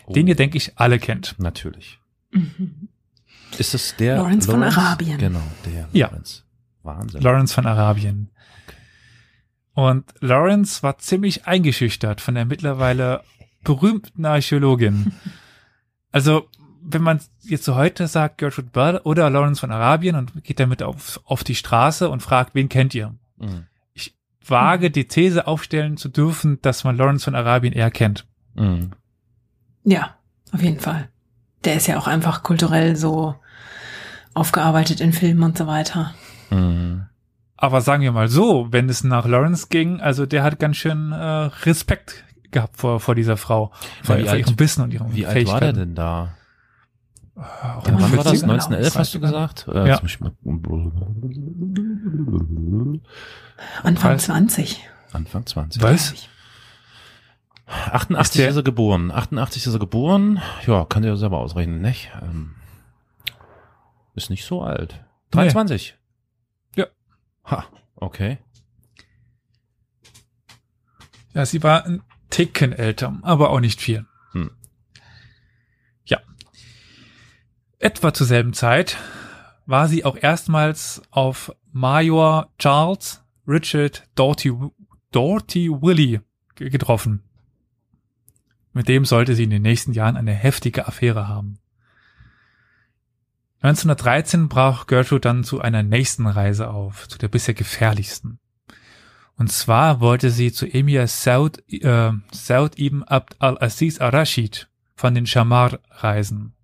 [0.07, 1.35] Oh, den ihr, denke ich, alle kennt.
[1.39, 1.99] natürlich.
[2.31, 2.89] Mhm.
[3.59, 5.19] Ist es der Lawrence von Arabien.
[5.19, 6.07] Genau, der Ja.
[6.09, 6.43] Lawrence.
[6.83, 7.21] Wahnsinn.
[7.23, 8.31] Lawrence von Arabien.
[9.73, 13.23] Und Lawrence war ziemlich eingeschüchtert von der mittlerweile
[13.65, 15.13] berühmten Archäologin.
[16.13, 16.49] Also,
[16.83, 20.83] wenn man jetzt so heute sagt, Gertrude Bell oder Lawrence von Arabien und geht damit
[20.83, 23.15] auf, auf die Straße und fragt, wen kennt ihr?
[23.39, 23.67] Mhm.
[24.49, 28.27] Wage die These aufstellen zu dürfen, dass man Lawrence von Arabien eher kennt.
[28.55, 28.91] Mhm.
[29.85, 30.17] Ja,
[30.53, 31.09] auf jeden Fall.
[31.65, 33.35] Der ist ja auch einfach kulturell so
[34.35, 36.15] aufgearbeitet in Filmen und so weiter.
[36.51, 37.07] Mhm.
[37.57, 41.13] Aber sagen wir mal so, wenn es nach Lawrence ging, also der hat ganz schön
[41.13, 45.47] äh, Respekt gehabt vor, vor dieser Frau, vor, vor ihrem Wissen und ihren Wie alt
[45.47, 45.79] war der Fähigkeiten.
[45.79, 46.35] denn da?
[47.37, 48.43] Auch Wann war das?
[48.43, 49.23] 40er, 1911 glaube hast du ich.
[49.23, 49.69] gesagt?
[49.69, 50.01] Äh, Ja.
[53.83, 54.81] Anfang Weiß- 20.
[55.13, 55.83] Anfang 20.
[55.83, 56.11] Was?
[56.13, 56.29] glaub ich.
[57.93, 59.11] 88 Ist ist er geboren.
[59.11, 60.41] 88 ist er geboren.
[60.67, 62.11] Ja, kann dir selber ausrechnen, nicht?
[62.23, 62.55] Ähm,
[64.15, 65.05] ist nicht so alt.
[65.33, 65.97] 23.
[66.77, 66.87] Ja.
[67.45, 67.65] Ha,
[67.97, 68.39] okay.
[71.35, 74.07] Ja, sie war ein Ticken älter, aber auch nicht viel.
[74.33, 74.51] Hm.
[76.07, 76.19] Ja.
[77.79, 78.97] Etwa zur selben Zeit
[79.67, 84.53] war sie auch erstmals auf Major Charles Richard Doughty,
[85.13, 86.21] Doughty Willie
[86.55, 87.23] ge- getroffen.
[88.73, 91.59] Mit dem sollte sie in den nächsten Jahren eine heftige Affäre haben.
[93.61, 98.39] 1913 brach Gertrude dann zu einer nächsten Reise auf, zu der bisher gefährlichsten.
[99.37, 105.27] Und zwar wollte sie zu Emir Saud, äh, Saud ibn Abd al-Aziz al-Rashid von den
[105.27, 106.55] Shamar reisen.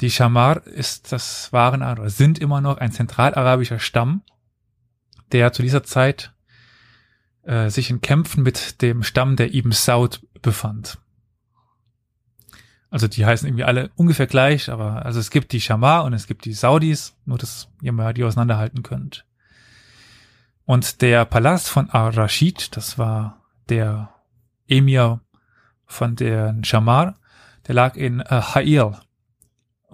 [0.00, 4.22] Die Shamar ist, das waren oder sind immer noch ein zentralarabischer Stamm,
[5.32, 6.32] der zu dieser Zeit
[7.42, 10.98] äh, sich in Kämpfen mit dem Stamm der Ibn Saud befand.
[12.90, 16.26] Also die heißen irgendwie alle ungefähr gleich, aber also es gibt die Shamar und es
[16.26, 19.24] gibt die Saudis, nur dass ihr mal die auseinanderhalten könnt.
[20.64, 24.14] Und der Palast von Ar-Rashid, das war der
[24.68, 25.20] Emir
[25.86, 27.16] von den Shamar,
[27.66, 28.96] der lag in äh, Ha'il.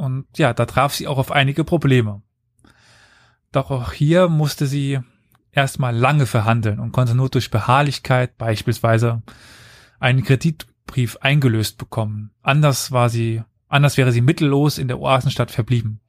[0.00, 2.22] Und ja, da traf sie auch auf einige Probleme.
[3.52, 5.00] Doch auch hier musste sie
[5.52, 9.20] erstmal lange verhandeln und konnte nur durch Beharrlichkeit beispielsweise
[9.98, 12.30] einen Kreditbrief eingelöst bekommen.
[12.40, 16.00] Anders war sie, anders wäre sie mittellos in der Oasenstadt verblieben.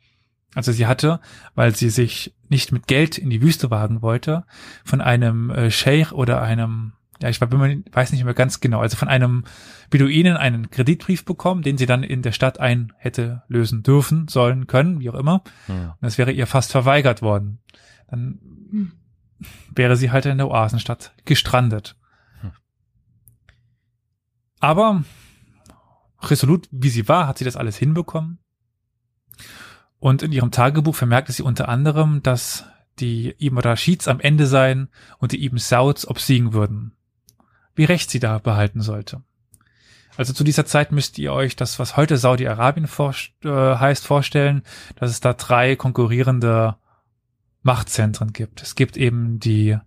[0.56, 1.20] Also sie hatte,
[1.54, 4.46] weil sie sich nicht mit Geld in die Wüste wagen wollte,
[4.86, 9.08] von einem äh, Scheich oder einem, ja, ich weiß nicht mehr ganz genau, also von
[9.08, 9.44] einem
[9.90, 14.68] Beduinen einen Kreditbrief bekommen, den sie dann in der Stadt ein hätte lösen dürfen, sollen,
[14.68, 15.44] können, wie auch immer.
[15.68, 15.90] Hm.
[15.90, 17.60] Und das wäre ihr fast verweigert worden.
[18.10, 18.40] Dann
[19.74, 21.96] wäre sie halt in der Oasenstadt gestrandet.
[22.42, 22.52] Hm.
[24.60, 25.04] Aber
[26.22, 28.40] resolut wie sie war, hat sie das alles hinbekommen.
[30.00, 32.66] Und in ihrem Tagebuch vermerkte sie unter anderem, dass
[33.00, 36.94] die Ibn Rashids am Ende seien und die Ibn Sauds obsiegen würden.
[37.76, 39.24] Wie recht sie da behalten sollte.
[40.18, 44.64] Also zu dieser Zeit müsst ihr euch das, was heute Saudi-Arabien vorst- äh, heißt, vorstellen,
[44.96, 46.76] dass es da drei konkurrierende
[47.64, 48.62] Machtzentren gibt.
[48.62, 49.78] Es gibt eben die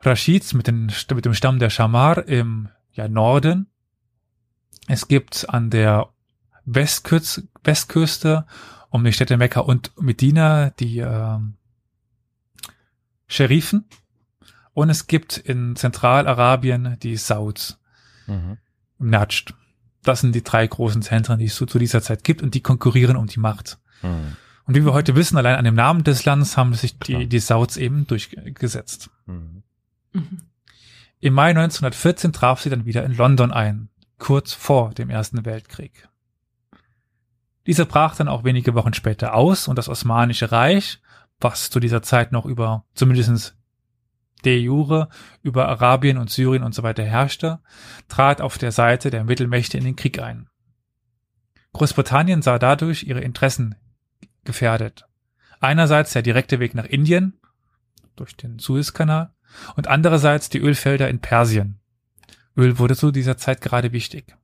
[0.00, 3.66] Rashids mit, den, mit dem Stamm der Shamar im ja, Norden.
[4.86, 6.08] Es gibt an der
[6.64, 8.46] Westküste, Westküste
[8.88, 11.54] um die Städte Mekka und Medina die ähm,
[13.28, 13.84] Scherifen.
[14.80, 17.78] Und es gibt in Zentralarabien die Sauds
[18.26, 18.56] Mhm.
[18.98, 19.52] im Najd.
[20.02, 22.62] Das sind die drei großen Zentren, die es zu, zu dieser Zeit gibt und die
[22.62, 23.78] konkurrieren um die Macht.
[24.00, 24.36] Mhm.
[24.64, 27.40] Und wie wir heute wissen, allein an dem Namen des Landes haben sich die, die
[27.40, 29.10] Sauds eben durchgesetzt.
[29.26, 29.64] Mhm.
[30.14, 30.42] Mhm.
[31.18, 36.08] Im Mai 1914 traf sie dann wieder in London ein, kurz vor dem Ersten Weltkrieg.
[37.66, 41.02] Dieser brach dann auch wenige Wochen später aus und das Osmanische Reich,
[41.38, 43.59] was zu dieser Zeit noch über, zumindest
[44.44, 45.08] de jure,
[45.42, 47.60] über Arabien und Syrien und so weiter herrschte,
[48.08, 50.48] trat auf der Seite der Mittelmächte in den Krieg ein.
[51.72, 53.76] Großbritannien sah dadurch ihre Interessen
[54.44, 55.06] gefährdet.
[55.60, 57.38] Einerseits der direkte Weg nach Indien
[58.16, 59.32] durch den Suezkanal
[59.76, 61.80] und andererseits die Ölfelder in Persien.
[62.56, 64.36] Öl wurde zu dieser Zeit gerade wichtig.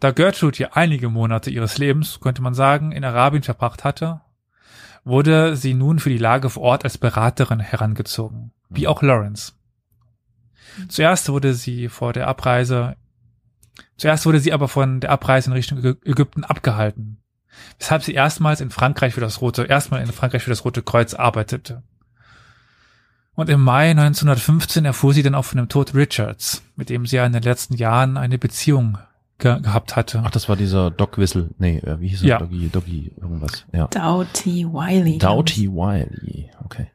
[0.00, 4.20] Da Gertrude hier einige Monate ihres Lebens, könnte man sagen, in Arabien verbracht hatte,
[5.06, 9.52] wurde sie nun für die Lage vor Ort als Beraterin herangezogen, wie auch Lawrence.
[10.88, 12.96] Zuerst wurde sie vor der Abreise,
[13.96, 17.18] zuerst wurde sie aber von der Abreise in Richtung Ägypten abgehalten,
[17.78, 21.14] weshalb sie erstmals in Frankreich für das Rote, erstmal in Frankreich für das Rote Kreuz
[21.14, 21.84] arbeitete.
[23.36, 27.16] Und im Mai 1915 erfuhr sie dann auch von dem Tod Richards, mit dem sie
[27.16, 28.98] ja in den letzten Jahren eine Beziehung
[29.38, 30.22] ge gehabt hatte.
[30.24, 31.50] Ach, das war dieser Doc Whistle.
[31.58, 32.28] Nee, äh, wie hieß er?
[32.28, 32.38] Ja.
[32.38, 33.66] Doggy, Doggy, irgendwas.
[33.72, 33.86] Ja.
[33.88, 35.18] Doughty Wiley.
[35.18, 36.50] Doughty Wiley.
[36.64, 36.90] Okay.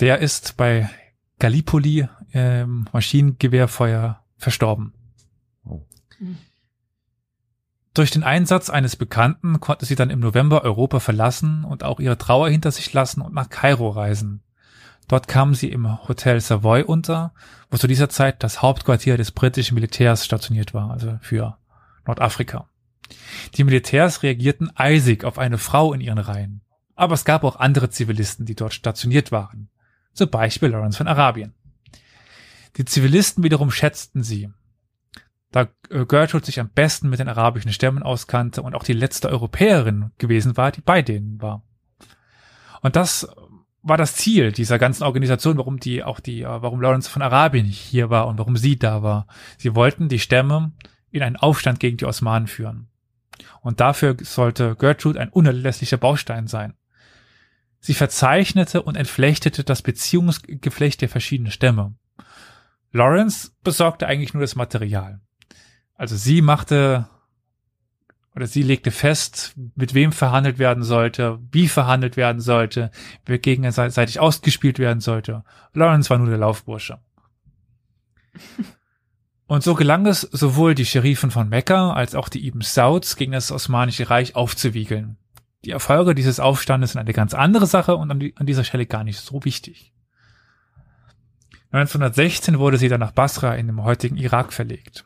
[0.00, 0.90] Der ist bei
[1.38, 4.92] Gallipoli ähm, Maschinengewehrfeuer verstorben.
[5.64, 5.82] Oh.
[7.94, 12.18] Durch den Einsatz eines Bekannten konnte sie dann im November Europa verlassen und auch ihre
[12.18, 14.42] Trauer hinter sich lassen und nach Kairo reisen.
[15.08, 17.32] Dort kam sie im Hotel Savoy unter,
[17.70, 21.58] wo zu dieser Zeit das Hauptquartier des britischen Militärs stationiert war, also für
[22.06, 22.68] Nordafrika.
[23.54, 26.62] Die Militärs reagierten eisig auf eine Frau in ihren Reihen.
[26.96, 29.68] Aber es gab auch andere Zivilisten, die dort stationiert waren.
[30.12, 31.54] Zum Beispiel Lawrence von Arabien.
[32.76, 34.50] Die Zivilisten wiederum schätzten sie,
[35.52, 39.28] da äh, Gertrude sich am besten mit den arabischen Stämmen auskannte und auch die letzte
[39.28, 41.62] Europäerin gewesen war, die bei denen war.
[42.82, 43.26] Und das
[43.88, 47.66] war das Ziel dieser ganzen Organisation, warum die auch die, äh, warum Lawrence von Arabien
[47.66, 49.26] hier war und warum sie da war.
[49.58, 50.72] Sie wollten die Stämme
[51.10, 52.88] in einen Aufstand gegen die Osmanen führen.
[53.60, 56.74] Und dafür sollte Gertrude ein unerlässlicher Baustein sein.
[57.78, 61.94] Sie verzeichnete und entflechtete das Beziehungsgeflecht der verschiedenen Stämme.
[62.90, 65.20] Lawrence besorgte eigentlich nur das Material.
[65.94, 67.08] Also sie machte
[68.36, 72.90] oder sie legte fest, mit wem verhandelt werden sollte, wie verhandelt werden sollte,
[73.24, 75.42] wer gegenseitig ausgespielt werden sollte.
[75.72, 76.98] Lawrence war nur der Laufbursche.
[79.48, 83.32] Und so gelang es sowohl die Sheriffen von Mekka als auch die Ibn Sauds gegen
[83.32, 85.16] das Osmanische Reich aufzuwiegeln.
[85.64, 89.20] Die Erfolge dieses Aufstandes sind eine ganz andere Sache und an dieser Stelle gar nicht
[89.20, 89.92] so wichtig.
[91.70, 95.04] 1916 wurde sie dann nach Basra in dem heutigen Irak verlegt.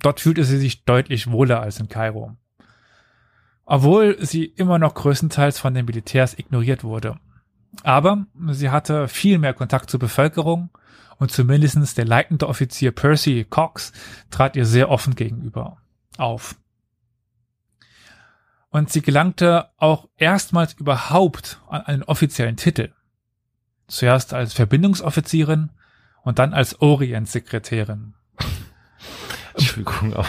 [0.00, 2.36] Dort fühlte sie sich deutlich wohler als in Kairo.
[3.66, 7.18] Obwohl sie immer noch größtenteils von den Militärs ignoriert wurde.
[7.82, 10.70] Aber sie hatte viel mehr Kontakt zur Bevölkerung
[11.18, 13.92] und zumindestens der leitende Offizier Percy Cox
[14.30, 15.78] trat ihr sehr offen gegenüber
[16.16, 16.56] auf.
[18.70, 22.92] Und sie gelangte auch erstmals überhaupt an einen offiziellen Titel.
[23.88, 25.70] Zuerst als Verbindungsoffizierin
[26.22, 28.14] und dann als Orientsekretärin.
[29.54, 30.28] Entschuldigung, aber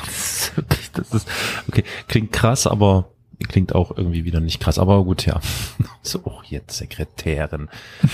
[0.94, 1.30] das ist,
[1.68, 3.12] okay, klingt krass, aber
[3.46, 5.40] klingt auch irgendwie wieder nicht krass, aber gut, ja.
[6.02, 7.70] So, auch jetzt Sekretärin.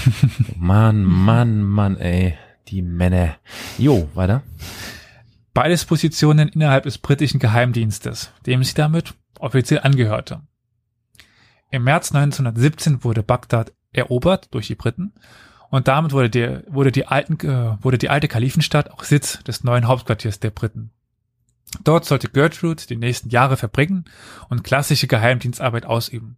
[0.57, 2.35] Mann, Mann, Mann, ey,
[2.67, 3.35] die Männer.
[3.77, 4.43] Jo, weiter.
[5.53, 10.41] Beides Positionen innerhalb des britischen Geheimdienstes, dem sie damit offiziell angehörte.
[11.69, 15.13] Im März 1917 wurde Bagdad erobert durch die Briten
[15.69, 19.63] und damit wurde, der, wurde, die alten, äh, wurde die alte Kalifenstadt auch Sitz des
[19.63, 20.91] neuen Hauptquartiers der Briten.
[21.83, 24.05] Dort sollte Gertrude die nächsten Jahre verbringen
[24.49, 26.37] und klassische Geheimdienstarbeit ausüben.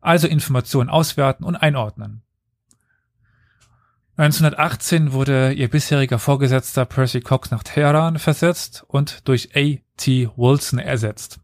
[0.00, 2.22] Also Informationen auswerten und einordnen.
[4.18, 10.30] 1918 wurde ihr bisheriger Vorgesetzter Percy Cox nach Teheran versetzt und durch A.T.
[10.36, 11.40] Wilson ersetzt.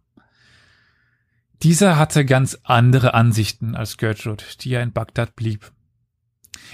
[1.62, 5.70] Dieser hatte ganz andere Ansichten als Gertrude, die ja in Bagdad blieb.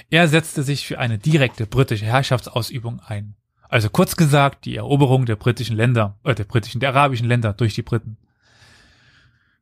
[0.08, 3.34] Er setzte sich für eine direkte britische Herrschaftsausübung ein.
[3.68, 7.74] Also kurz gesagt, die Eroberung der britischen Länder, äh, der britischen, der arabischen Länder durch
[7.74, 8.16] die Briten.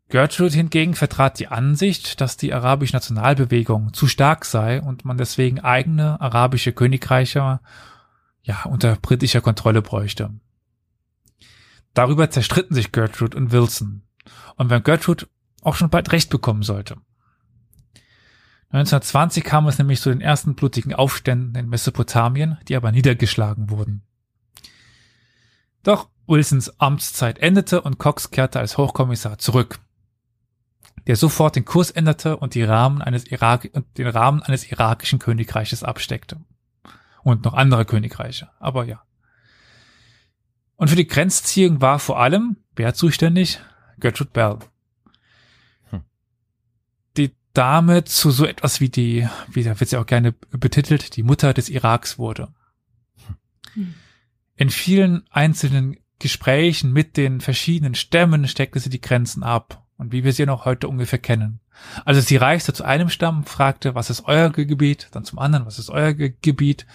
[0.09, 5.59] Gertrude hingegen vertrat die Ansicht, dass die arabische Nationalbewegung zu stark sei und man deswegen
[5.59, 7.59] eigene arabische Königreiche
[8.43, 10.31] ja unter britischer Kontrolle bräuchte.
[11.93, 14.03] Darüber zerstritten sich Gertrude und Wilson.
[14.55, 15.27] Und wenn Gertrude
[15.63, 16.97] auch schon bald recht bekommen sollte.
[18.71, 24.03] 1920 kam es nämlich zu den ersten blutigen Aufständen in Mesopotamien, die aber niedergeschlagen wurden.
[25.83, 29.79] Doch Wilsons Amtszeit endete und Cox kehrte als Hochkommissar zurück,
[31.07, 36.41] der sofort den Kurs änderte und Rahmen und den Rahmen eines irakischen Königreiches absteckte.
[37.23, 39.03] Und noch andere Königreiche, aber ja.
[40.77, 43.61] Und für die Grenzziehung war vor allem, wer zuständig?
[43.99, 44.59] Gertrude Bell.
[47.57, 51.55] Dame zu so etwas wie die, wie da wird sie auch gerne betitelt, die Mutter
[51.55, 52.49] des Iraks wurde.
[53.75, 53.95] Hm.
[54.57, 60.25] In vielen einzelnen Gesprächen mit den verschiedenen Stämmen steckte sie die Grenzen ab und wie
[60.25, 61.61] wir sie noch heute ungefähr kennen.
[62.07, 65.67] Also sie reiste zu einem Stamm, fragte, was ist euer Ge- Gebiet, dann zum anderen,
[65.67, 66.87] was ist euer Ge Gebiet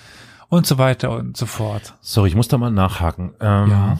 [0.49, 1.93] und so weiter und so fort.
[2.01, 3.34] Sorry, ich muss da mal nachhaken.
[3.39, 3.99] Ähm, Ja.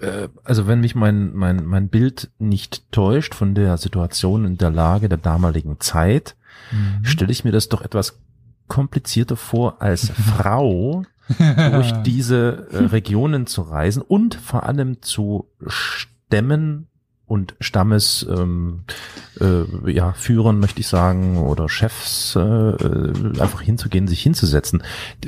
[0.00, 4.70] Äh, Also wenn mich mein, mein, mein Bild nicht täuscht von der Situation in der
[4.70, 6.36] Lage der damaligen Zeit,
[6.72, 7.04] Mhm.
[7.04, 8.18] stelle ich mir das doch etwas
[8.66, 11.04] komplizierter vor, als Frau
[11.38, 16.88] durch diese äh, Regionen zu reisen und vor allem zu Stämmen
[17.26, 18.84] und Stammes ähm,
[19.40, 24.82] äh, ja, Führern, möchte ich sagen, oder Chefs äh, äh, einfach hinzugehen, sich hinzusetzen.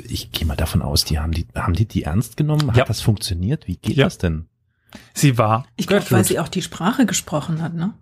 [0.07, 2.67] Ich gehe mal davon aus, die haben die, haben die die ernst genommen?
[2.71, 2.85] Hat Ja.
[2.85, 3.67] das funktioniert?
[3.67, 4.05] Wie geht Ja.
[4.05, 4.45] das denn?
[5.13, 7.93] Sie war, Ich glaube, weil sie auch die Sprache gesprochen hat, ne?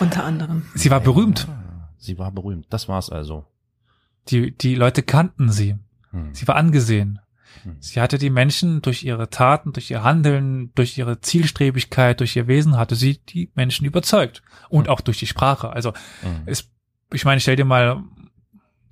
[0.00, 0.66] Unter anderem.
[0.74, 1.48] sie war berühmt.
[1.98, 2.66] Sie war berühmt.
[2.70, 3.46] Das war's also.
[4.28, 5.76] Die, die Leute kannten sie.
[6.10, 6.34] Hm.
[6.34, 7.20] Sie war angesehen.
[7.62, 7.76] Hm.
[7.80, 12.48] Sie hatte die Menschen durch ihre Taten, durch ihr Handeln, durch ihre Zielstrebigkeit, durch ihr
[12.48, 14.42] Wesen, hatte sie die Menschen überzeugt.
[14.68, 15.70] Und auch durch die Sprache.
[15.70, 16.42] Also Hm.
[16.46, 16.68] es,
[17.12, 18.02] ich meine, stell dir mal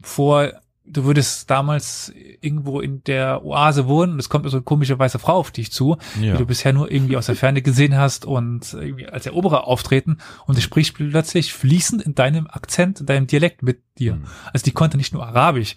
[0.00, 0.52] vor,
[0.92, 5.18] du würdest damals irgendwo in der Oase wohnen und es kommt so eine komische weiße
[5.18, 6.32] Frau auf dich zu, ja.
[6.32, 10.18] die du bisher nur irgendwie aus der Ferne gesehen hast und irgendwie als Eroberer auftreten
[10.46, 14.14] und sie spricht plötzlich fließend in deinem Akzent, in deinem Dialekt mit dir.
[14.14, 14.24] Hm.
[14.52, 15.76] Also die konnte nicht nur Arabisch,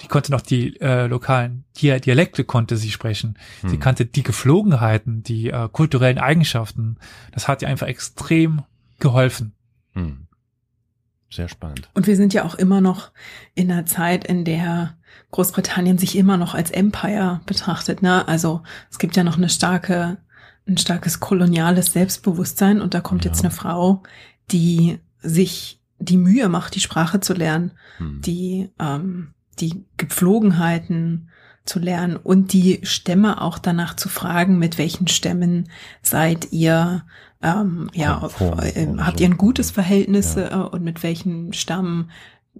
[0.00, 3.38] die konnte noch die äh, lokalen Dia Dialekte konnte sie sprechen.
[3.62, 3.80] Sie Hm.
[3.80, 6.96] kannte die Geflogenheiten, die äh, kulturellen Eigenschaften.
[7.32, 8.62] Das hat ihr einfach extrem
[8.98, 9.52] geholfen.
[9.92, 10.26] Hm.
[11.32, 11.88] Sehr spannend.
[11.94, 13.10] Und wir sind ja auch immer noch
[13.54, 14.96] in einer Zeit, in der
[15.30, 18.02] Großbritannien sich immer noch als Empire betrachtet.
[18.02, 18.26] Ne?
[18.26, 20.18] Also es gibt ja noch eine starke,
[20.66, 23.30] ein starkes koloniales Selbstbewusstsein und da kommt Ja.
[23.30, 24.02] jetzt eine Frau,
[24.50, 28.20] die sich die Mühe macht, die Sprache zu lernen, Hm.
[28.22, 31.28] die ähm, die Gepflogenheiten
[31.66, 35.68] zu lernen und die Stämme auch danach zu fragen, mit welchen Stämmen
[36.02, 37.04] seid ihr,
[37.42, 42.10] ähm, ja, auf, äh, habt ihr ein gutes Verhältnis äh, und mit welchem Stamm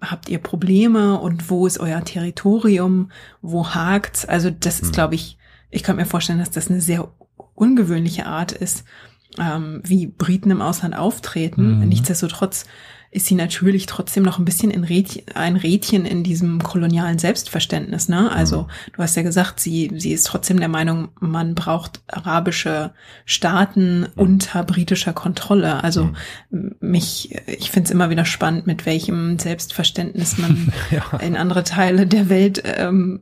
[0.01, 3.11] habt ihr Probleme und wo ist euer Territorium,
[3.43, 4.25] wo hakt's?
[4.25, 4.93] Also das ist, Hm.
[4.93, 5.37] glaube ich,
[5.71, 7.11] ich kann mir vorstellen, dass das eine sehr
[7.55, 8.85] ungewöhnliche Art ist,
[9.39, 11.79] ähm, wie Briten im Ausland auftreten.
[11.79, 11.89] Mhm.
[11.89, 12.65] Nichtsdestotrotz
[13.13, 18.09] ist sie natürlich trotzdem noch ein bisschen in Rädchen, ein Rädchen in diesem kolonialen Selbstverständnis.
[18.09, 18.31] Ne?
[18.31, 18.67] Also Mhm.
[18.97, 22.93] du hast ja gesagt, sie, sie ist trotzdem der Meinung, man braucht arabische
[23.25, 25.83] Staaten unter britischer Kontrolle.
[25.83, 26.11] Also
[26.51, 26.77] Mhm.
[26.81, 31.19] mich, ich finde es immer wieder spannend, mit welchem Selbstverständnis man Ja.
[31.19, 33.21] in andere Teile der Welt ähm,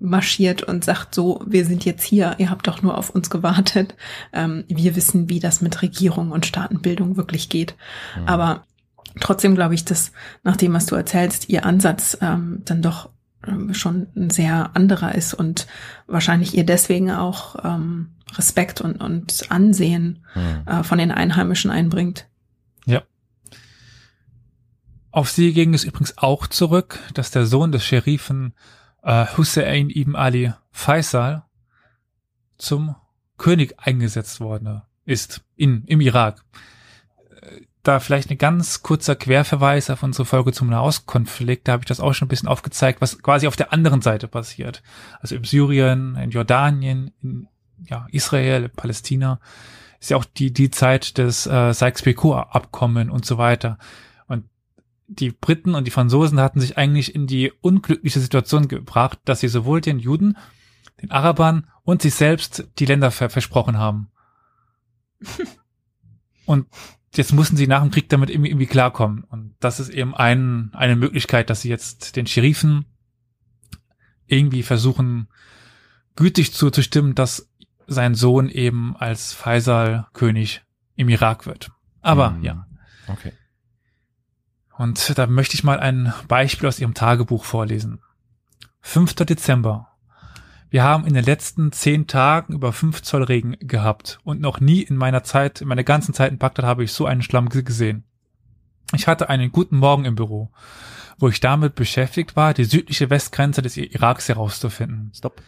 [0.00, 3.94] marschiert und sagt so, wir sind jetzt hier, ihr habt doch nur auf uns gewartet.
[4.32, 7.74] Ähm, wir wissen, wie das mit Regierung und Staatenbildung wirklich geht.
[8.20, 8.28] Mhm.
[8.28, 8.64] Aber
[9.18, 13.10] trotzdem glaube ich, dass nach dem, was du erzählst, ihr Ansatz ähm, dann doch
[13.46, 15.66] ähm, schon ein sehr anderer ist und
[16.06, 20.66] wahrscheinlich ihr deswegen auch ähm, Respekt und, und Ansehen Hm.
[20.66, 22.26] äh, von den Einheimischen einbringt.
[25.12, 28.54] Auf sie ging es übrigens auch zurück, dass der Sohn des Scherifen
[29.02, 31.44] äh, Hussein ibn Ali Faisal
[32.58, 32.94] zum
[33.36, 36.44] König eingesetzt worden ist in, im Irak.
[37.82, 42.00] Da vielleicht ein ganz kurzer Querverweis auf unsere Folge zum Nahostkonflikt, da habe ich das
[42.00, 44.82] auch schon ein bisschen aufgezeigt, was quasi auf der anderen Seite passiert.
[45.20, 47.48] Also in Syrien, in Jordanien, in
[47.86, 49.40] ja, Israel, Palästina,
[49.98, 53.78] ist ja auch die, die Zeit des äh, Sykes-Picot-Abkommen und so weiter.
[54.26, 54.44] Und
[55.06, 59.48] die Briten und die Franzosen hatten sich eigentlich in die unglückliche Situation gebracht, dass sie
[59.48, 60.36] sowohl den Juden,
[61.02, 64.10] den Arabern und sich selbst die Länder ver versprochen haben.
[66.46, 66.66] und
[67.16, 69.24] jetzt mussten sie nach dem Krieg damit irgendwie, irgendwie klarkommen.
[69.24, 72.86] Und das ist eben ein, eine Möglichkeit, dass sie jetzt den Scherifen
[74.26, 75.28] irgendwie versuchen,
[76.16, 77.48] gütig zuzustimmen, dass
[77.86, 80.62] sein Sohn eben als Faisal König
[80.94, 81.70] im Irak wird.
[82.00, 82.42] Aber Hm.
[82.44, 82.66] ja.
[83.08, 83.32] Okay.
[84.76, 88.00] Und da möchte ich mal ein Beispiel aus ihrem Tagebuch vorlesen.
[88.80, 89.14] 5.
[89.14, 89.89] Dezember.
[90.70, 94.82] Wir haben in den letzten zehn Tagen über fünf Zoll Regen gehabt und noch nie
[94.82, 97.62] in meiner Zeit, in meiner ganzen Zeit in Bagdad habe ich so einen Schlamm ge-
[97.62, 98.04] gesehen.
[98.94, 100.50] Ich hatte einen guten Morgen im Büro,
[101.18, 105.12] wo ich damit beschäftigt war, die südliche Westgrenze des Iraks herauszufinden.
[105.14, 105.42] Stopp.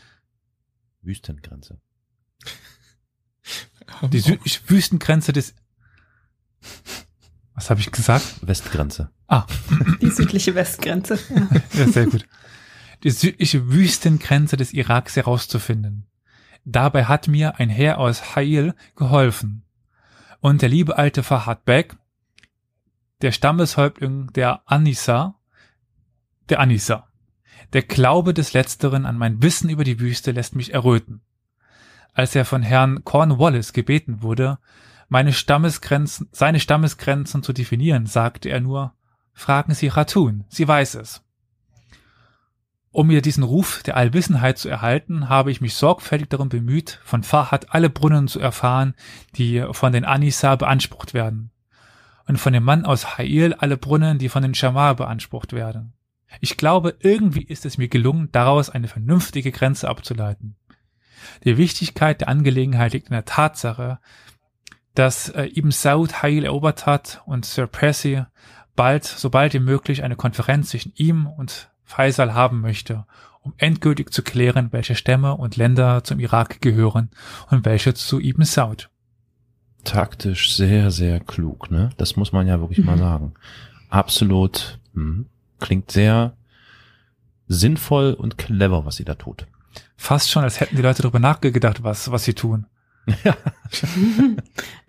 [1.03, 1.81] Wüstengrenze.
[4.11, 5.55] Die südliche Wüstengrenze des...
[7.55, 8.25] Was habe ich gesagt?
[8.43, 9.11] Westgrenze.
[9.29, 9.47] Ah,
[10.01, 11.19] Die südliche Westgrenze.
[11.35, 11.49] Ja.
[11.79, 12.27] Ja, sehr gut.
[13.03, 16.07] Die südliche Wüstengrenze des Iraks herauszufinden.
[16.65, 19.65] Dabei hat mir ein Herr aus Hail geholfen.
[20.41, 21.97] Und der liebe alte Fahad Beg,
[23.23, 25.39] der Stammeshäuptling der Anissa,
[26.49, 27.09] der Anissa.
[27.73, 31.23] Der Glaube des Letzteren an mein Wissen über die Wüste lässt mich erröten.
[32.13, 34.59] Als er von Herrn Cornwallis gebeten wurde,
[35.09, 38.95] meine Stammesgrenzen, seine Stammesgrenzen zu definieren, sagte er nur,
[39.33, 41.23] fragen Sie Ratun, sie weiß es.
[42.93, 47.23] Um mir diesen Ruf der Allwissenheit zu erhalten, habe ich mich sorgfältig darum bemüht, von
[47.23, 48.95] Fahad alle Brunnen zu erfahren,
[49.35, 51.51] die von den Anisa beansprucht werden.
[52.27, 55.95] Und von dem Mann aus Hail alle Brunnen, die von den Shamar beansprucht werden.
[56.41, 60.57] Ich glaube, irgendwie ist es mir gelungen, daraus eine vernünftige Grenze abzuleiten.
[61.45, 64.01] Die Wichtigkeit der Angelegenheit liegt in der Tatsache,
[64.95, 68.25] dass äh, Ibn Saud Hail erobert hat und Sir Percy
[68.77, 73.05] bald, sobald wie möglich, eine Konferenz zwischen ihm und Faisal haben möchte,
[73.43, 77.11] um endgültig zu klären, welche Stämme und Länder zum Irak gehören
[77.51, 78.89] und welche zu Ibn Saud.
[79.85, 81.91] Taktisch sehr, sehr klug, ne?
[81.99, 82.87] Das muss man ja wirklich mhm.
[82.87, 83.35] mal sagen.
[83.91, 85.25] Absolut, mh,
[85.61, 86.35] klingt sehr
[87.49, 89.47] sinnvoll und clever, was sie da tut.
[89.97, 92.67] Fast schon, als hätten die Leute darüber nachgedacht, was, was sie tun.
[93.25, 93.37] Ja.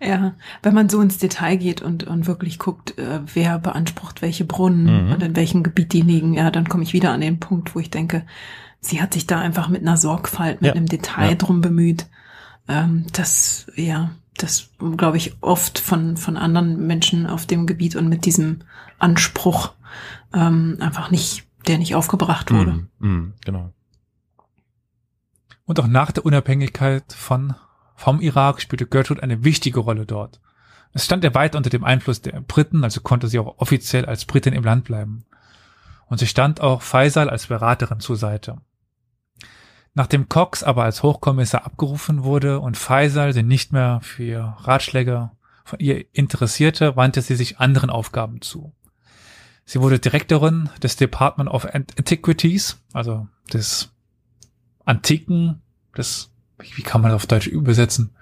[0.00, 4.44] ja, wenn man so ins Detail geht und, und wirklich guckt, äh, wer beansprucht welche
[4.44, 5.12] Brunnen mhm.
[5.12, 7.80] und in welchem Gebiet die liegen, ja, dann komme ich wieder an den Punkt, wo
[7.80, 8.24] ich denke,
[8.80, 10.74] sie hat sich da einfach mit einer Sorgfalt, mit ja.
[10.74, 11.34] einem Detail ja.
[11.34, 12.06] drum bemüht.
[12.68, 18.08] Ähm, das, ja, das glaube ich oft von, von anderen Menschen auf dem Gebiet und
[18.08, 18.60] mit diesem
[18.98, 19.72] Anspruch
[20.32, 22.72] ähm, einfach nicht, der nicht aufgebracht wurde.
[22.72, 22.88] Mhm.
[22.98, 23.72] Mhm, genau.
[25.66, 27.54] Und auch nach der Unabhängigkeit von
[27.94, 30.40] vom Irak spielte Gertrude eine wichtige Rolle dort.
[30.92, 34.24] Es stand er weit unter dem Einfluss der Briten, also konnte sie auch offiziell als
[34.24, 35.24] Britin im Land bleiben.
[36.06, 38.58] Und sie stand auch Faisal als Beraterin zur Seite.
[39.94, 45.30] Nachdem Cox aber als Hochkommissar abgerufen wurde und Faisal sie nicht mehr für Ratschläge
[45.64, 48.72] von ihr interessierte, wandte sie sich anderen Aufgaben zu.
[49.64, 53.92] Sie wurde Direktorin des Department of Antiquities, also des
[54.84, 55.62] Antiken,
[55.96, 58.14] des wie kann man das auf Deutsch übersetzen?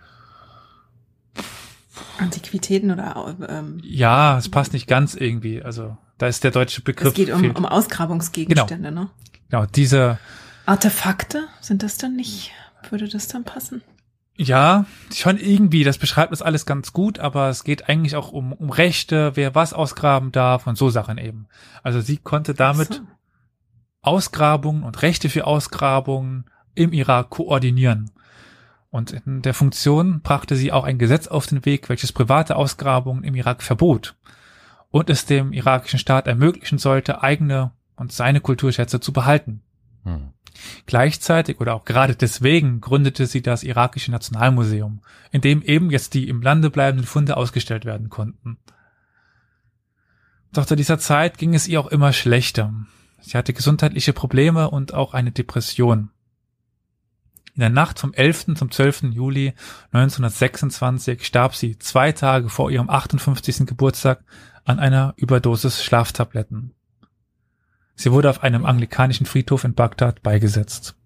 [2.19, 5.63] Antiquitäten oder ähm, ja, es passt nicht ganz irgendwie.
[5.63, 7.09] Also da ist der deutsche Begriff.
[7.09, 9.03] Es geht um, um Ausgrabungsgegenstände, genau.
[9.03, 9.11] ne?
[9.51, 10.19] Genau, diese
[10.67, 12.53] Artefakte sind das dann nicht?
[12.91, 13.83] Würde das dann passen?
[14.37, 15.85] Ja, schon irgendwie.
[15.85, 19.55] Das beschreibt das alles ganz gut, aber es geht eigentlich auch um, um Rechte, wer
[19.55, 21.49] was ausgraben darf und so Sachen eben.
[21.83, 23.01] Also sie konnte damit so.
[24.01, 28.11] Ausgrabungen und Rechte für Ausgrabungen im Irak koordinieren.
[28.93, 33.25] Und in der Funktion brachte sie auch ein Gesetz auf den Weg, welches private Ausgrabungen
[33.25, 34.17] im Irak verbot
[34.91, 39.63] und es dem irakischen Staat ermöglichen sollte, eigene und seine Kulturschätze zu behalten.
[40.05, 40.35] Hm.
[40.85, 46.29] Gleichzeitig oder auch gerade deswegen gründete sie das irakische Nationalmuseum, in dem eben jetzt die
[46.29, 48.59] im Lande bleibenden Funde ausgestellt werden konnten.
[50.53, 52.75] Doch zu dieser Zeit ging es ihr auch immer schlechter.
[53.23, 56.11] Sie hatte gesundheitliche Probleme und auch eine Depression.
[57.55, 58.55] In der Nacht vom 11.
[58.55, 59.03] zum 12.
[59.13, 59.53] Juli
[59.93, 63.67] 1926 starb sie zwei Tage vor ihrem 58.
[63.67, 64.25] Geburtstag
[64.65, 66.73] an einer Überdosis Schlaftabletten.
[67.95, 70.97] Sie wurde auf einem anglikanischen Friedhof in Bagdad beigesetzt.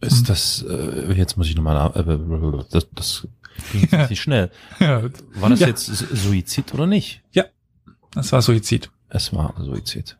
[0.00, 0.24] Ist hm.
[0.26, 3.28] das, äh, jetzt muss ich nochmal, äh, das, das
[3.72, 4.52] ging nicht schnell.
[4.78, 5.02] ja.
[5.34, 5.66] War das ja.
[5.66, 7.22] jetzt Suizid oder nicht?
[7.32, 7.44] Ja,
[8.12, 8.90] das war Suizid.
[9.08, 10.16] Es war Suizid.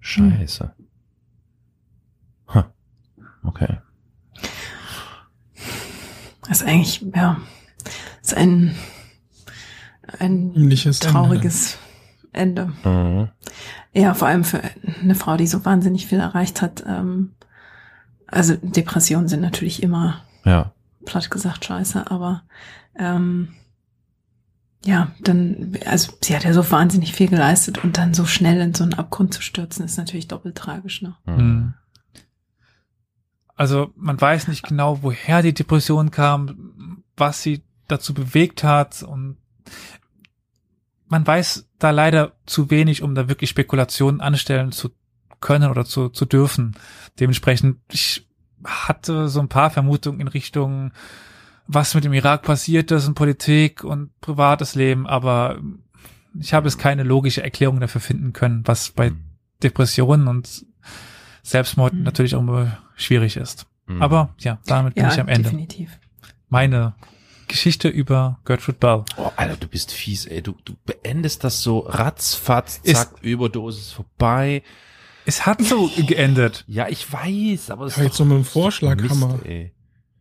[0.00, 0.72] Scheiße.
[2.46, 2.54] Hm.
[2.54, 2.64] Huh.
[3.44, 3.78] Okay.
[6.48, 7.36] Das ist eigentlich, ja,
[8.22, 8.74] ist ein,
[10.18, 11.82] ein Ähnliches trauriges Ende.
[12.32, 12.72] Ende.
[12.84, 13.28] Mhm.
[13.92, 14.60] Ja, vor allem für
[15.02, 16.84] eine Frau, die so wahnsinnig viel erreicht hat.
[16.86, 17.34] Ähm,
[18.26, 20.72] also Depressionen sind natürlich immer, ja.
[21.04, 22.42] platt gesagt, scheiße, aber
[22.98, 23.54] ähm,
[24.84, 28.74] ja, dann, also sie hat ja so wahnsinnig viel geleistet und dann so schnell in
[28.74, 31.16] so einen Abgrund zu stürzen, ist natürlich doppelt tragisch, ne?
[31.26, 31.74] Mhm.
[33.58, 39.36] Also man weiß nicht genau, woher die Depression kam, was sie dazu bewegt hat und
[41.08, 44.90] man weiß da leider zu wenig, um da wirklich Spekulationen anstellen zu
[45.40, 46.76] können oder zu, zu dürfen.
[47.18, 48.28] Dementsprechend, ich
[48.64, 50.92] hatte so ein paar Vermutungen in Richtung,
[51.66, 55.58] was mit dem Irak passiert ist und Politik und privates Leben, aber
[56.38, 59.24] ich habe es keine logische Erklärung dafür finden können, was bei mhm.
[59.64, 60.64] Depressionen und
[61.42, 62.02] Selbstmord mhm.
[62.02, 63.66] natürlich auch immer schwierig ist.
[63.86, 64.02] Mhm.
[64.02, 65.44] Aber ja, damit bin ja, ich am Ende.
[65.44, 65.98] Definitiv.
[66.48, 66.94] Meine
[67.48, 69.04] Geschichte über Gertrude Bell.
[69.16, 70.42] Oh, Alter, du bist fies, ey.
[70.42, 74.62] Du, du beendest das so ratzfatz, zack, ist, Überdosis vorbei.
[75.24, 76.64] Es hat so geendet.
[76.68, 79.40] Ja, ich weiß, aber es ja, ist jetzt so mit dem Vorschlaghammer.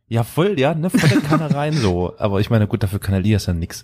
[0.09, 2.13] Ja, voll, ja, ne, voll der Kanne rein so.
[2.19, 3.83] Aber ich meine, gut, dafür kann Elias ja nix.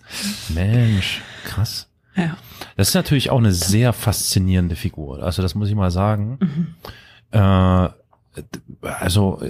[0.50, 1.90] Mensch, krass.
[2.16, 2.38] Ja.
[2.78, 5.22] Das ist natürlich auch eine sehr faszinierende Figur.
[5.22, 6.38] Also das muss ich mal sagen.
[6.40, 6.76] Mhm.
[7.34, 7.90] Äh,
[8.82, 9.42] also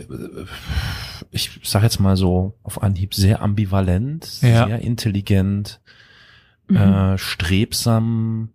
[1.31, 4.67] ich sage jetzt mal so auf Anhieb, sehr ambivalent, Ja.
[4.67, 5.79] sehr intelligent,
[6.69, 6.77] Mhm.
[6.77, 8.49] äh, strebsam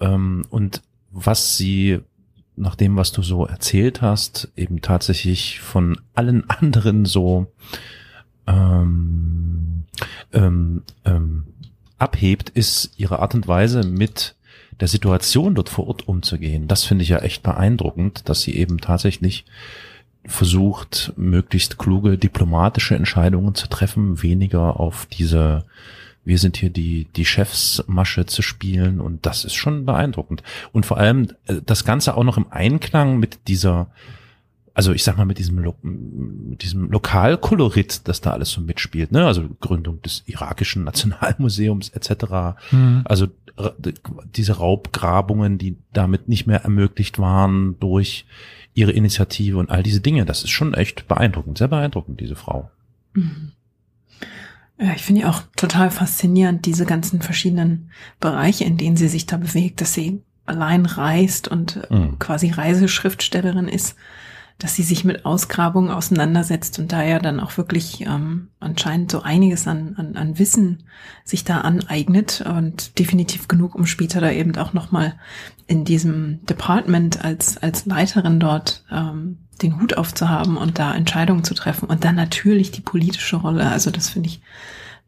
[0.00, 2.00] ähm, und was sie
[2.56, 7.52] nach dem, was du so erzählt hast, eben tatsächlich von allen anderen so
[8.46, 9.84] ähm,
[10.32, 11.44] ähm, ähm,
[11.98, 14.35] abhebt, ist ihre Art und Weise mit
[14.80, 16.68] der Situation dort vor Ort umzugehen.
[16.68, 19.44] Das finde ich ja echt beeindruckend, dass sie eben tatsächlich
[20.24, 25.64] versucht, möglichst kluge diplomatische Entscheidungen zu treffen, weniger auf diese
[26.26, 30.42] wir sind hier die, die Chefsmasche zu spielen und das ist schon beeindruckend.
[30.72, 33.86] Und vor allem äh, das Ganze auch noch im Einklang mit dieser,
[34.74, 39.12] also ich sag mal mit diesem, Lo mit diesem Lokalkolorit, das da alles so mitspielt,
[39.12, 39.24] ne?
[39.24, 42.58] Also Gründung des irakischen Nationalmuseums etc.
[42.72, 43.02] Mhm.
[43.04, 43.28] Also
[44.34, 48.26] diese Raubgrabungen, die damit nicht mehr ermöglicht waren durch
[48.74, 52.70] ihre Initiative und all diese Dinge, das ist schon echt beeindruckend, sehr beeindruckend, diese Frau.
[53.14, 53.52] Mhm.
[54.78, 57.90] Ja, ich finde ja auch total faszinierend, diese ganzen verschiedenen
[58.20, 62.18] Bereiche, in denen sie sich da bewegt, dass sie allein reist und äh, Mhm.
[62.18, 63.96] quasi Reiseschriftstellerin ist,
[64.58, 69.20] dass sie sich mit Ausgrabungen auseinandersetzt und da ja dann auch wirklich ähm, anscheinend so
[69.20, 70.84] einiges an, an, an Wissen
[71.24, 75.14] sich da aneignet und definitiv genug, um später da eben auch nochmal
[75.66, 81.54] in diesem Department als, als Leiterin dort ähm, den Hut aufzuhaben und da Entscheidungen zu
[81.54, 83.68] treffen und dann natürlich die politische Rolle.
[83.68, 84.40] Also das finde ich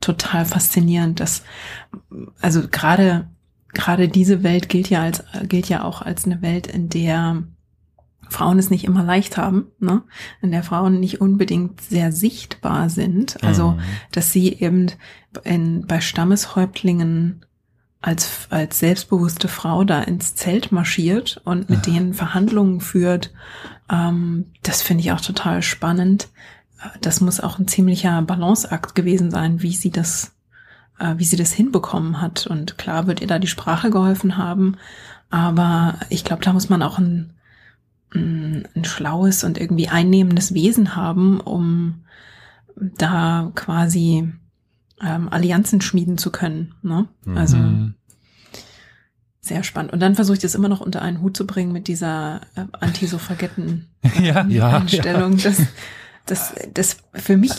[0.00, 1.42] total faszinierend, dass
[2.40, 3.28] also gerade
[3.72, 7.42] gerade diese Welt gilt ja als gilt ja auch als eine Welt, in der
[8.28, 10.02] Frauen es nicht immer leicht haben, ne?
[10.42, 13.42] in der Frauen nicht unbedingt sehr sichtbar sind.
[13.42, 13.80] Also Mhm.
[14.12, 14.86] dass sie eben
[15.44, 17.44] in, bei Stammeshäuptlingen
[18.00, 23.32] als, als selbstbewusste Frau da ins Zelt marschiert und mit denen Verhandlungen führt,
[23.90, 26.28] ähm, das finde ich auch total spannend.
[27.00, 30.36] Das muss auch ein ziemlicher Balanceakt gewesen sein, wie sie das,
[31.00, 32.46] äh, wie sie das hinbekommen hat.
[32.46, 34.76] Und klar wird ihr da die Sprache geholfen haben,
[35.30, 37.32] aber ich glaube, da muss man auch ein,
[38.14, 42.04] ein, ein schlaues und irgendwie einnehmendes Wesen haben, um
[42.76, 44.32] da quasi
[45.00, 46.74] ähm, Allianzen schmieden zu können.
[46.82, 47.06] Ne?
[47.34, 47.94] Also Mhm.
[49.40, 49.92] sehr spannend.
[49.92, 52.64] Und dann versuche ich das immer noch unter einen Hut zu bringen mit dieser äh,
[52.72, 53.86] Anti-Suffragetten
[54.22, 54.46] Ja.
[54.46, 55.38] Ja, Einstellung.
[55.38, 55.60] Das,
[56.30, 57.50] das, das für mich,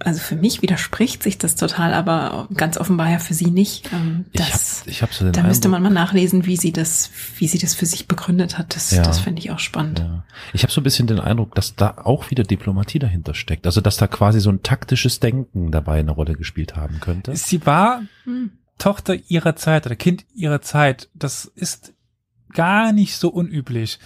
[0.00, 3.90] also für mich widerspricht sich das total, aber ganz offenbar ja für sie nicht.
[3.92, 6.72] Ähm, Ich habe das, ich hab so den da müsste man mal nachlesen, wie sie
[6.72, 8.74] das, wie sie das für sich begründet hat.
[8.74, 9.02] Das, Ja.
[9.02, 10.00] das finde ich auch spannend.
[10.00, 10.24] Ja.
[10.52, 13.66] Ich habe so ein bisschen den Eindruck, dass da auch wieder Diplomatie dahinter steckt.
[13.66, 17.34] Also dass da quasi so ein taktisches Denken dabei eine Rolle gespielt haben könnte.
[17.36, 18.50] Sie war Hm.
[18.78, 21.08] Tochter ihrer Zeit oder Kind ihrer Zeit.
[21.14, 21.94] Das ist
[22.54, 23.98] gar nicht so unüblich,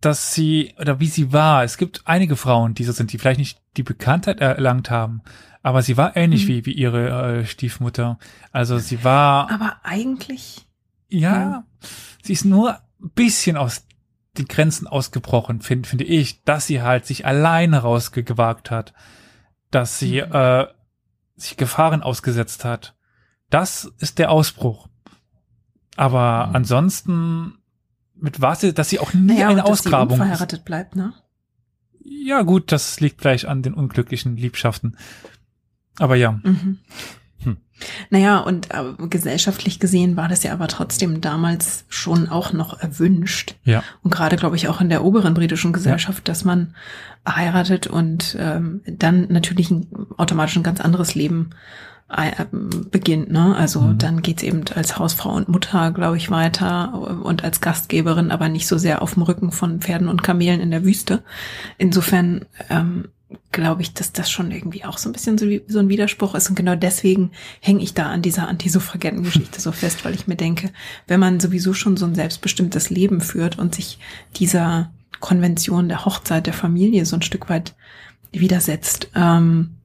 [0.00, 1.64] dass sie oder wie sie war.
[1.64, 5.22] Es gibt einige Frauen, die so sind, die vielleicht nicht die Bekanntheit erlangt haben,
[5.62, 6.48] aber sie war ähnlich Mhm.
[6.48, 8.18] wie, wie ihre äh, Stiefmutter.
[8.52, 10.66] Also sie war, Aber eigentlich,
[11.08, 11.64] ja, ja.
[12.22, 13.86] sie ist nur ein bisschen aus
[14.38, 18.92] den Grenzen ausgebrochen, finde finde ich, dass sie halt sich alleine rausgewagt hat,
[19.70, 20.32] dass sie Mhm.
[20.32, 20.66] äh,
[21.36, 22.94] sich Gefahren ausgesetzt hat.
[23.50, 24.88] Das ist der Ausbruch.
[25.96, 26.56] Aber Mhm.
[26.56, 27.54] ansonsten
[28.20, 31.12] mit was, dass sie auch nie naja, eine und dass sie Ausgrabung unverheiratet bleibt, ne?
[32.02, 34.96] Ja gut, das liegt vielleicht an den unglücklichen Liebschaften.
[35.98, 36.78] Aber ja, Mhm.
[37.42, 37.56] Hm.
[38.10, 43.54] Naja, und äh, gesellschaftlich gesehen war das ja aber trotzdem damals schon auch noch erwünscht.
[43.64, 43.82] ja.
[44.02, 46.74] Und gerade, glaube ich, auch in der oberen britischen Gesellschaft, dass man
[47.26, 51.50] heiratet und ähm, dann natürlich ein, automatisch ein ganz anderes Leben
[52.90, 53.30] beginnt.
[53.30, 53.54] Ne?
[53.56, 53.98] Also Mhm.
[53.98, 58.66] dann geht's eben als Hausfrau und Mutter, glaube ich, weiter und als Gastgeberin, aber nicht
[58.66, 61.22] so sehr auf dem Rücken von Pferden und Kamelen in der Wüste.
[61.78, 63.08] Insofern ähm,
[63.52, 66.48] glaube ich, dass das schon irgendwie auch so ein bisschen so, so ein Widerspruch ist.
[66.48, 67.30] Und genau deswegen
[67.60, 70.70] hänge ich da an dieser Anti-Suffragetten-Geschichte so fest, weil ich mir denke,
[71.06, 73.98] wenn man sowieso schon so ein selbstbestimmtes Leben führt und sich
[74.36, 74.90] dieser
[75.20, 77.76] Konvention der Hochzeit der Familie so ein Stück weit
[78.32, 79.76] widersetzt, ähm,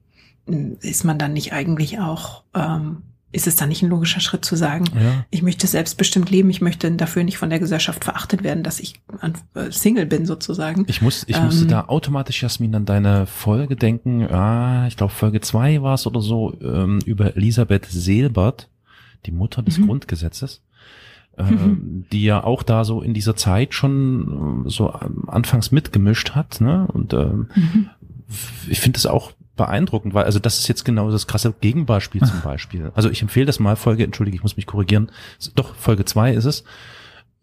[0.82, 2.98] ist man dann nicht eigentlich auch, ähm,
[3.32, 5.26] ist es dann nicht ein logischer Schritt zu sagen, Ja.
[5.30, 9.02] ich möchte selbstbestimmt leben, ich möchte dafür nicht von der Gesellschaft verachtet werden, dass ich
[9.56, 10.86] äh, Single bin sozusagen.
[10.88, 11.70] Ich muss, ich musste Ähm.
[11.70, 14.24] da automatisch, Jasmin, an deine Folge denken.
[14.32, 18.70] Ah, ich glaube Folge zwei war es oder so ähm, über Elisabeth Seelbert,
[19.26, 19.88] die Mutter des Mhm.
[19.88, 20.62] Grundgesetzes,
[21.38, 26.62] ähm, die ja auch da so in dieser Zeit schon ähm, so anfangs mitgemischt hat.
[26.62, 26.88] Ne?
[26.94, 27.90] Und ähm, Mhm.
[28.70, 32.42] ich finde das auch beeindruckend, weil also das ist jetzt genau das krasse Gegenbeispiel zum
[32.42, 32.92] Beispiel.
[32.96, 35.12] Also ich empfehle das mal, Folge, entschuldige, ich muss mich korrigieren,
[35.56, 36.62] doch, Folge zwei ist es.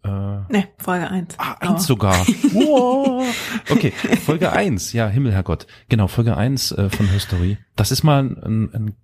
[0.03, 1.35] Äh, Ne, Folge 1.
[1.39, 2.15] Ah, eins sogar.
[2.53, 3.25] wow.
[3.69, 3.91] Okay,
[4.25, 4.93] Folge eins.
[4.93, 5.65] Ja, Himmel, Herrgott.
[5.89, 7.57] Genau, Folge eins äh, von History.
[7.75, 8.37] Das ist mal ein,
[8.73, 8.95] ein,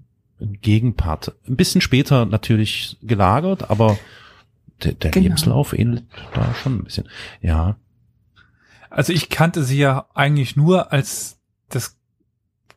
[0.42, 1.36] ein Gegenpart.
[1.48, 3.98] Ein bisschen später natürlich gelagert, aber
[4.84, 5.24] der, der Genau.
[5.24, 6.04] Lebenslauf ähnelt
[6.34, 7.08] da schon ein bisschen.
[7.42, 7.78] Ja.
[8.90, 11.40] Also ich kannte sie ja eigentlich nur als
[11.70, 11.98] das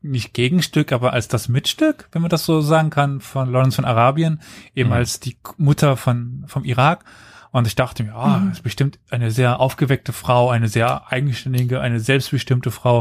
[0.03, 3.85] nicht Gegenstück, aber als das Mitstück, wenn man das so sagen kann, von Lawrence von
[3.85, 4.41] Arabien,
[4.75, 4.95] eben Mhm.
[4.97, 7.05] als die Mutter von vom Irak.
[7.51, 8.53] Und ich dachte mir, ah, Mhm.
[8.53, 13.01] ist bestimmt eine sehr aufgeweckte Frau, eine sehr eigenständige, eine selbstbestimmte Frau.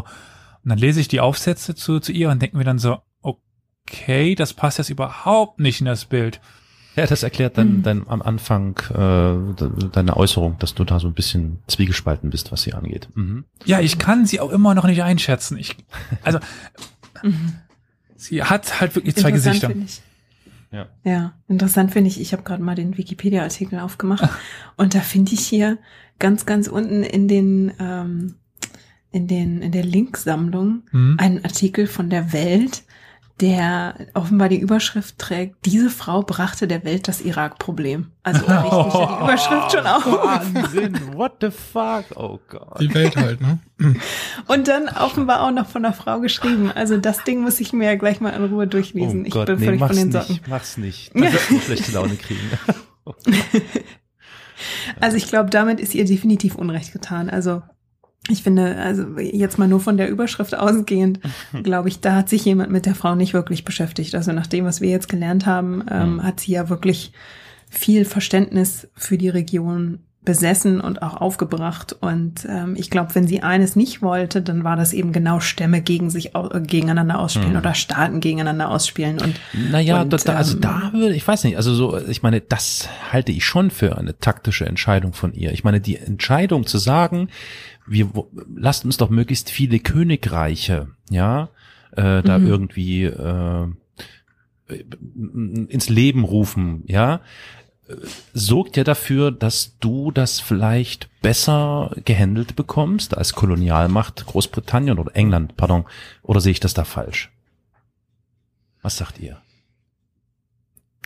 [0.63, 4.35] Und dann lese ich die Aufsätze zu, zu ihr und denke mir dann so, okay,
[4.35, 6.39] das passt jetzt überhaupt nicht in das Bild.
[6.95, 7.83] Ja, das erklärt dann, Mhm.
[7.83, 12.51] dann am Anfang äh, de- deine Äußerung, dass du da so ein bisschen zwiegespalten bist,
[12.51, 13.07] was sie angeht.
[13.15, 13.45] Mhm.
[13.65, 15.57] Ja, ich kann sie auch immer noch nicht einschätzen.
[15.57, 15.77] Ich,
[16.23, 16.39] also,
[17.23, 17.53] Mhm.
[18.17, 19.67] sie hat halt wirklich zwei Interessant Gesichter.
[19.69, 20.01] finde Ich.
[20.73, 20.87] Ja.
[21.03, 24.27] Ja, interessant finde ich, ich habe gerade mal den Wikipedia-Artikel aufgemacht
[24.77, 25.77] und da finde ich hier
[26.19, 28.35] ganz, ganz unten in den, ähm,
[29.11, 31.15] in den, in der Linksammlung Hm?
[31.19, 32.83] einen Artikel von der Welt,
[33.41, 38.11] der offenbar die Überschrift trägt, diese Frau brachte der Welt das Irak-Problem.
[38.21, 40.05] Also da riecht mich ja die Überschrift schon auf.
[40.05, 42.05] Wahnsinn, what the fuck?
[42.15, 42.79] Oh Gott.
[42.79, 43.59] Die Welt halt, ne?
[44.47, 46.71] Und dann offenbar auch noch von einer Frau geschrieben.
[46.71, 49.23] Also das Ding muss ich mir ja gleich mal in Ruhe durchlesen.
[49.23, 50.33] oh ich Gott, bin nee, völlig mach's von den Socken.
[50.35, 51.11] nicht, mach's nicht.
[51.15, 52.39] Das wird mir schlechte Laune kriegen.
[54.99, 57.31] Also ich glaube, damit ist ihr definitiv Unrecht getan.
[57.31, 57.63] Also
[58.31, 61.19] ich finde, also jetzt mal nur von der Überschrift ausgehend,
[61.63, 64.15] glaube ich, da hat sich jemand mit der Frau nicht wirklich beschäftigt.
[64.15, 66.23] Also nach dem, was wir jetzt gelernt haben, ähm, Mhm.
[66.23, 67.11] hat sie ja wirklich
[67.69, 71.93] viel Verständnis für die Region besessen und auch aufgebracht.
[71.99, 75.81] Und ähm, ich glaube, wenn sie eines nicht wollte, dann war das eben genau Stämme
[75.81, 77.57] gegen sich äh, gegeneinander ausspielen Mhm.
[77.57, 79.19] oder Staaten gegeneinander ausspielen.
[79.19, 79.39] Und
[79.71, 82.39] Naja, Und, da, da, also ähm, da würde, ich weiß nicht, also so, ich meine,
[82.39, 85.53] das halte ich schon für eine taktische Entscheidung von ihr.
[85.53, 87.29] Ich meine, die Entscheidung zu sagen,
[87.91, 88.09] wir
[88.55, 91.49] lasst uns doch möglichst viele Königreiche, ja,
[91.91, 92.47] äh, da Mhm.
[92.47, 93.67] irgendwie äh,
[95.67, 97.19] ins Leben rufen, ja,
[98.33, 105.57] sorgt ja dafür, dass du das vielleicht besser gehandelt bekommst als Kolonialmacht Großbritannien oder England,
[105.57, 105.83] pardon,
[106.23, 107.29] oder sehe ich das da falsch?
[108.81, 109.41] Was sagt ihr?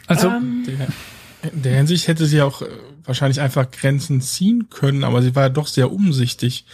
[0.05, 2.67] Also, ähm, Der, in der Hinsicht hätte sie auch äh,
[3.07, 6.65] wahrscheinlich einfach Grenzen ziehen können, aber sie war ja doch sehr umsichtig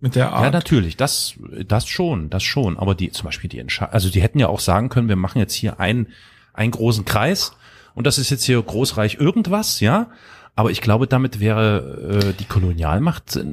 [0.00, 0.44] mit der Art.
[0.44, 1.34] Ja, natürlich, das,
[1.66, 2.78] das schon, das schon.
[2.78, 5.38] Aber die, zum Beispiel die Entscheidung, also die hätten ja auch sagen können, wir machen
[5.38, 6.08] jetzt hier einen,
[6.52, 7.52] einen großen Kreis
[7.94, 10.08] und das ist jetzt hier Großreich irgendwas, ja.
[10.56, 13.44] Aber ich glaube, damit wäre äh, die Kolonialmacht, äh,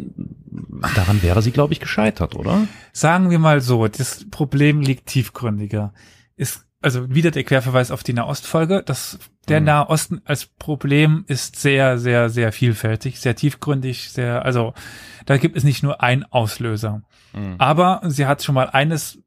[0.96, 2.68] daran wäre sie, glaube ich, gescheitert, oder?
[2.92, 5.94] sagen wir mal so, das Problem liegt tiefgründiger.
[6.36, 8.84] Ist, also wieder der Querverweis auf die Nahostfolge.
[8.86, 9.18] Das,
[9.48, 9.66] der Mhm.
[9.66, 14.74] Nahosten als Problem ist sehr, sehr, sehr vielfältig, sehr tiefgründig, sehr, also
[15.26, 17.02] da gibt es nicht nur einen Auslöser.
[17.60, 19.20] Aber sie hat schon mal eines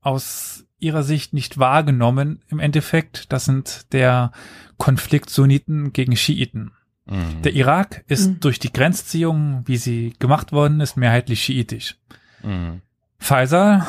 [0.00, 3.32] aus ihrer Sicht nicht wahrgenommen im Endeffekt.
[3.32, 4.32] Das sind der
[4.78, 6.72] Konflikt Sunniten gegen Schiiten.
[7.06, 7.42] Mhm.
[7.42, 8.40] Der Irak ist Mhm.
[8.40, 11.96] durch die Grenzziehung, wie sie gemacht worden ist, mehrheitlich schiitisch.
[12.42, 12.80] Mhm.
[13.18, 13.86] Faisal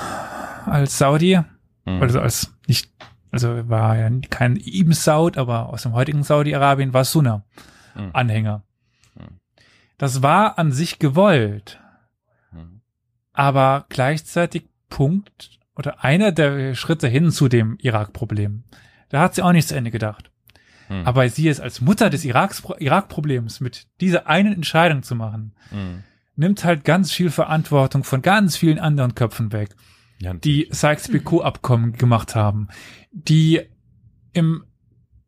[0.65, 1.39] als Saudi,
[1.85, 2.01] Mhm.
[2.01, 2.91] also als nicht,
[3.31, 7.43] also war ja kein Ibn Saud, aber aus dem heutigen Saudi-Arabien war Sunna
[7.95, 8.09] Mhm.
[8.13, 8.63] Anhänger.
[9.15, 9.39] Mhm.
[9.97, 11.79] Das war an sich gewollt,
[12.51, 12.81] Mhm.
[13.33, 18.63] aber gleichzeitig Punkt oder einer der Schritte hin zu dem Irak-Problem.
[19.09, 20.31] Da hat sie auch nicht zu Ende gedacht.
[20.89, 21.05] Mhm.
[21.05, 26.03] Aber sie es als Mutter des Iraks, Irak-Problems mit dieser einen Entscheidung zu machen, Mhm.
[26.35, 29.75] nimmt halt ganz viel Verantwortung von ganz vielen anderen Köpfen weg.
[30.19, 32.69] Ja, die Sykes-Picot-Abkommen gemacht haben,
[33.11, 33.61] die
[34.33, 34.63] im,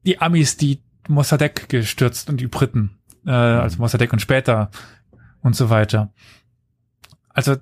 [0.05, 4.69] die Amis, die Mossadegh gestürzt und die Briten, äh, also Mossadegh und später
[5.41, 6.13] und so weiter.
[7.29, 7.57] Also,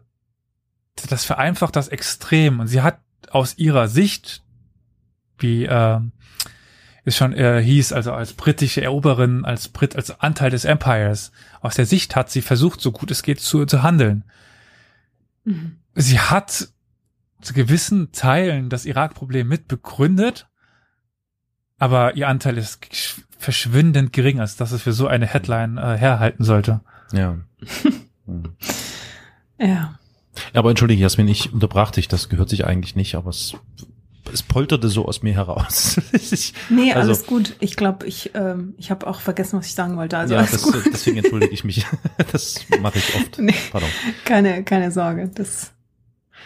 [1.09, 2.99] das vereinfacht das extrem und sie hat
[3.29, 4.43] aus ihrer Sicht,
[5.39, 5.99] wie äh,
[7.03, 11.75] es schon äh, hieß, also als britische Eroberin, als Brit, als Anteil des Empires, aus
[11.75, 14.23] der Sicht hat sie versucht, so gut es geht, zu, zu handeln
[15.43, 15.77] mhm.
[15.93, 16.69] sie hat
[17.45, 20.47] zu gewissen Teilen das Irak-Problem mit begründet,
[21.77, 22.79] aber ihr Anteil ist
[23.37, 26.81] verschwindend gering, als dass es für so eine Headline äh, herhalten sollte.
[27.13, 27.37] ja.
[28.27, 28.55] Mhm.
[29.59, 29.99] ja.
[30.55, 33.53] Aber entschuldige, Jasmin, ich unterbrach dich, das gehört sich eigentlich nicht, aber es,
[34.33, 36.01] es polterte so aus mir heraus.
[36.11, 37.55] ich, Nee, Also- alles gut.
[37.59, 40.17] Ich glaube, ich, ähm, ich habe auch vergessen, was ich sagen wollte.
[40.17, 40.83] Also ja, alles das, gut.
[40.91, 41.85] deswegen entschuldige ich mich.
[42.31, 43.37] das mache ich oft.
[43.37, 43.89] Nee, Pardon.
[44.25, 45.29] keine, keine Sorge.
[45.35, 45.71] Das,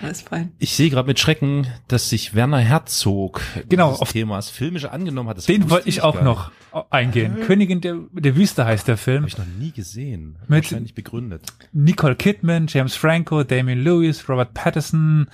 [0.02, 0.52] Alles fein.
[0.60, 5.30] Ich sehe gerade mit Schrecken, dass sich Werner Herzog Genau, dieses auf- Themas filmisch angenommen
[5.30, 5.38] hat.
[5.38, 6.52] Das Den wollte ich auch noch
[6.90, 7.38] eingehen.
[7.46, 9.24] Königin der, der Wüste heißt der Film.
[9.24, 10.38] Habe ich noch nie gesehen.
[10.48, 11.44] Mit- Wahrscheinlich begründet.
[11.74, 15.28] Nicole Kidman, James Franco, Damien Lewis, Robert Pattinson.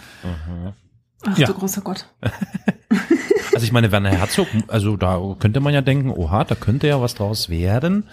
[1.28, 1.48] Ach Ja.
[1.48, 2.08] du großer Gott.
[3.54, 7.00] Also ich meine, Werner Herzog, also da könnte man ja denken, oha, da könnte ja
[7.00, 8.04] was draus werden.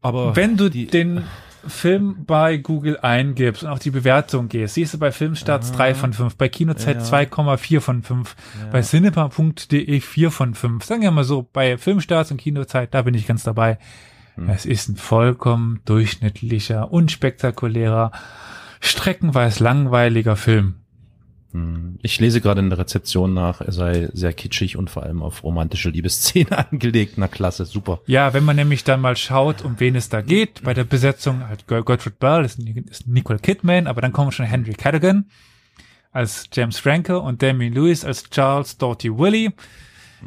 [0.00, 1.22] Aber Wenn du die, den
[1.66, 6.12] Film bei Google eingibst und auf die Bewertung gehst, siehst du bei Filmstarts 3 von
[6.12, 7.02] 5, bei Kinozeit Ja.
[7.02, 8.36] 2,4 von 5,
[8.72, 10.84] bei cinema.de 4 von 5.
[10.84, 13.78] Sagen wir mal so, bei Filmstarts und Kinozeit, da bin ich ganz dabei.
[14.36, 14.48] Hm.
[14.48, 18.12] Es ist ein vollkommen durchschnittlicher, unspektakulärer,
[18.80, 20.76] streckenweise langweiliger Film.
[21.52, 25.22] Hm, ich lese gerade in der Rezeption nach, er sei sehr kitschig und vor allem
[25.22, 27.14] auf romantische Liebesszene angelegt.
[27.16, 28.00] Na klasse, super.
[28.06, 31.48] Ja, wenn man nämlich dann mal schaut, um wen es da geht, bei der Besetzung
[31.48, 35.26] halt Ger- Gertrude Bell ist, ist Nicole Kidman, aber dann kommen schon Henry Cadogan
[36.12, 39.52] als James Franco und Damien Lewis als Charles Doughty Willie.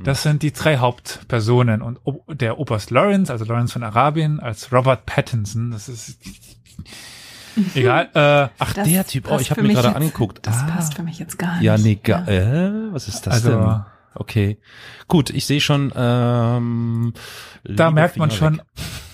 [0.04, 5.06] Das sind die drei Hauptpersonen und der Oberst Lawrence, also Lawrence von Arabien, als Robert
[5.06, 5.70] Pattinson.
[5.70, 6.18] Das ist
[7.76, 8.10] egal.
[8.14, 10.46] Äh, Ach, Das der Typ, oh, ich habe mir mich gerade angeguckt.
[10.46, 11.64] Das ah, passt für mich jetzt gar nicht.
[11.64, 13.82] ja, nee, ga, äh, was ist das Also- denn?
[14.16, 14.60] Okay,
[15.08, 15.92] gut, ich sehe schon.
[15.96, 17.14] Ähm,
[17.64, 18.66] da merkt man Finger schon, weg.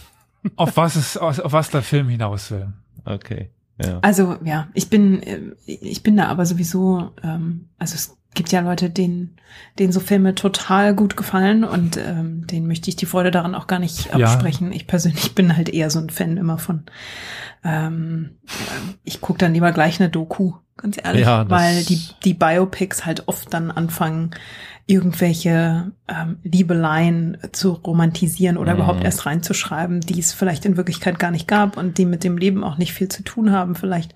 [0.58, 2.74] auf was es, auf was der Film hinaus will.
[3.06, 3.50] Okay,
[3.82, 4.00] ja.
[4.02, 8.60] Also ja, ich bin, äh, ich bin da aber sowieso, ähm, also es gibt ja
[8.62, 9.38] Leute, denen,
[9.80, 13.68] denen so Filme total gut gefallen und ähm, denen möchte ich die Freude daran auch
[13.68, 14.32] gar nicht Ja.
[14.32, 14.72] absprechen.
[14.72, 16.84] Ich persönlich bin halt eher so ein Fan immer von,
[17.64, 18.38] ähm,
[19.04, 23.28] ich gucke dann lieber gleich eine Doku, ganz ehrlich, Ja, weil die, die Biopics halt
[23.28, 24.32] oft dann anfangen,
[24.86, 28.80] irgendwelche ähm, Liebeleien zu romantisieren oder Mhm.
[28.80, 32.38] überhaupt erst reinzuschreiben, die es vielleicht in Wirklichkeit gar nicht gab und die mit dem
[32.38, 34.16] Leben auch nicht viel zu tun haben vielleicht.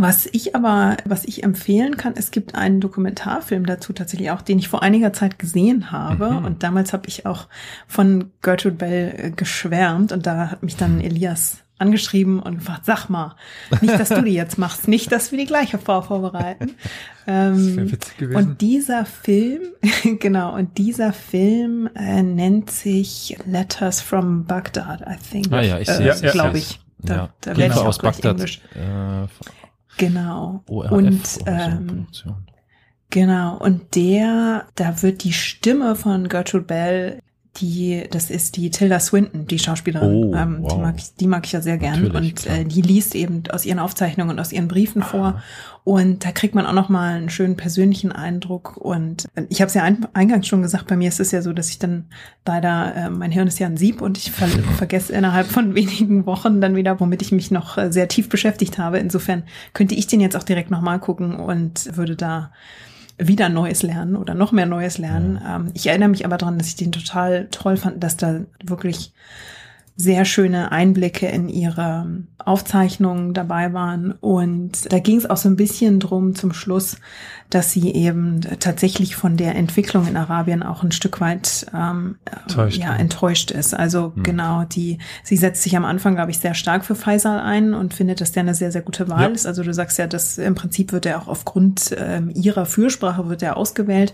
[0.00, 4.58] Was ich aber, was ich empfehlen kann, es gibt einen Dokumentarfilm dazu tatsächlich auch, den
[4.58, 6.30] ich vor einiger Zeit gesehen habe.
[6.30, 6.44] Mhm.
[6.44, 7.46] Und damals habe ich auch
[7.86, 13.08] von Gertrude Bell äh, geschwärmt und da hat mich dann Elias angeschrieben und gefragt, sag
[13.08, 13.36] mal,
[13.80, 16.74] nicht, dass du die jetzt machst, nicht, dass wir die gleiche Frau vorbereiten.
[17.26, 18.36] Ähm, wäre witzig gewesen.
[18.36, 19.62] und dieser Film,
[20.18, 25.52] genau, und dieser Film äh, nennt sich Letters from Baghdad, I think.
[25.52, 26.80] Ah ja, ich äh, ich Glaube sehe ich.
[27.00, 27.28] Da, ja.
[27.42, 28.32] da werde ich auch aus Bagdad.
[28.32, 28.60] Englisch.
[28.74, 29.26] Äh,
[29.98, 30.62] Genau.
[30.68, 32.06] ORF und ähm,
[33.10, 33.58] genau.
[33.58, 37.22] Und der, da wird die Stimme von Gertrude Bell,
[37.60, 40.24] die, das ist die Tilda Swinton, die Schauspielerin.
[40.24, 40.78] Oh, ähm, die, wow.
[40.80, 42.02] mag ich, die mag ich ja sehr gern.
[42.02, 42.58] Natürlich, und klar.
[42.58, 45.42] äh, die liest eben aus ihren Aufzeichnungen und aus ihren Briefen vor.
[45.84, 48.76] Und da kriegt man auch noch mal einen schönen persönlichen Eindruck.
[48.76, 51.40] Und äh, ich habe es ja ein, eingangs schon gesagt, bei mir ist es ja
[51.40, 52.06] so, dass ich dann
[52.46, 56.26] leider, äh, mein Hirn ist ja ein Sieb und ich ver vergesse innerhalb von wenigen
[56.26, 58.98] Wochen dann wieder, womit ich mich noch äh, sehr tief beschäftigt habe.
[58.98, 62.52] Insofern könnte ich den jetzt auch direkt noch mal gucken und würde da
[63.18, 65.40] wieder Neues lernen oder noch mehr Neues lernen.
[65.46, 69.12] Ähm, ich erinnere mich aber daran, dass ich den total toll fand, dass da wirklich
[69.96, 72.06] sehr schöne Einblicke in ihre
[72.38, 74.12] Aufzeichnungen dabei waren.
[74.12, 76.98] Und da ging es auch so ein bisschen drum zum Schluss,
[77.50, 82.78] dass sie eben tatsächlich von der Entwicklung in Arabien auch ein Stück weit ähm, Enttäuscht
[82.78, 83.74] ja, enttäuscht ist.
[83.74, 87.72] Also genau, die, sie setzt sich am Anfang, glaube ich, sehr stark für Faisal ein
[87.72, 89.28] und findet, dass der eine sehr, sehr gute Wahl Ja.
[89.28, 89.46] ist.
[89.46, 93.42] Also du sagst ja, dass im Prinzip wird er auch aufgrund ähm, ihrer Fürsprache wird
[93.42, 94.12] er ausgewählt.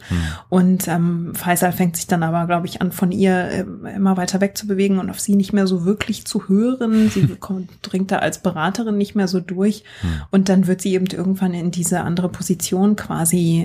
[0.48, 4.40] Und ähm, Faisal fängt sich dann aber, glaube ich, an, von ihr ähm, immer weiter
[4.40, 7.10] wegzubewegen und auf sie nicht mehr so wirklich zu hören.
[7.10, 9.82] Sie kommt, dringt da als Beraterin nicht mehr so durch.
[10.30, 13.23] Und dann wird sie eben irgendwann in diese andere Position quasi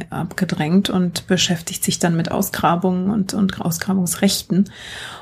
[0.09, 4.69] abgedrängt und beschäftigt sich dann mit Ausgrabungen und, und Ausgrabungsrechten.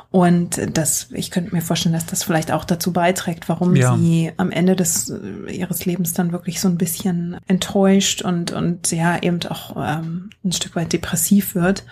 [0.10, 3.98] Und das, ich könnte mir vorstellen, dass das vielleicht auch dazu beiträgt, warum Ja.
[3.98, 8.92] sie am Ende des äh, ihres Lebens dann wirklich so ein bisschen enttäuscht und und
[8.92, 11.84] ja eben auch ähm, ein Stück weit depressiv wird.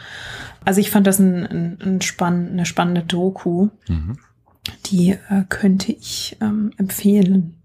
[0.64, 4.18] Also ich fand das ein, ein, ein spann, eine spannende Doku, Mhm.
[4.88, 7.56] die äh, könnte ich ähm, empfehlen.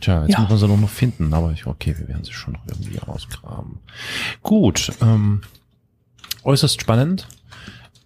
[0.00, 0.40] Tja, jetzt Ja.
[0.40, 2.98] muss man sie nur noch finden, aber ich, okay, wir werden sie schon noch irgendwie
[3.00, 3.78] ausgraben.
[4.42, 5.42] Gut, ähm,
[6.44, 7.28] äußerst spannend.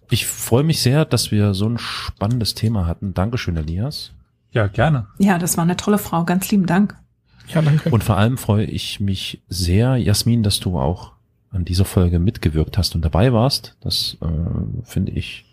[0.09, 3.13] Ich freue mich sehr, dass wir so ein spannendes Thema hatten.
[3.13, 4.11] Dankeschön, Elias.
[4.51, 5.07] Ja, gerne.
[5.17, 6.23] Ja, das war eine tolle Frau.
[6.25, 6.95] Ganz lieben Dank.
[7.47, 7.89] Ja, danke.
[7.89, 11.13] Und vor allem freue ich mich sehr, Jasmin, dass du auch
[11.51, 13.75] an dieser Folge mitgewirkt hast und dabei warst.
[13.81, 15.45] Das äh, finde ich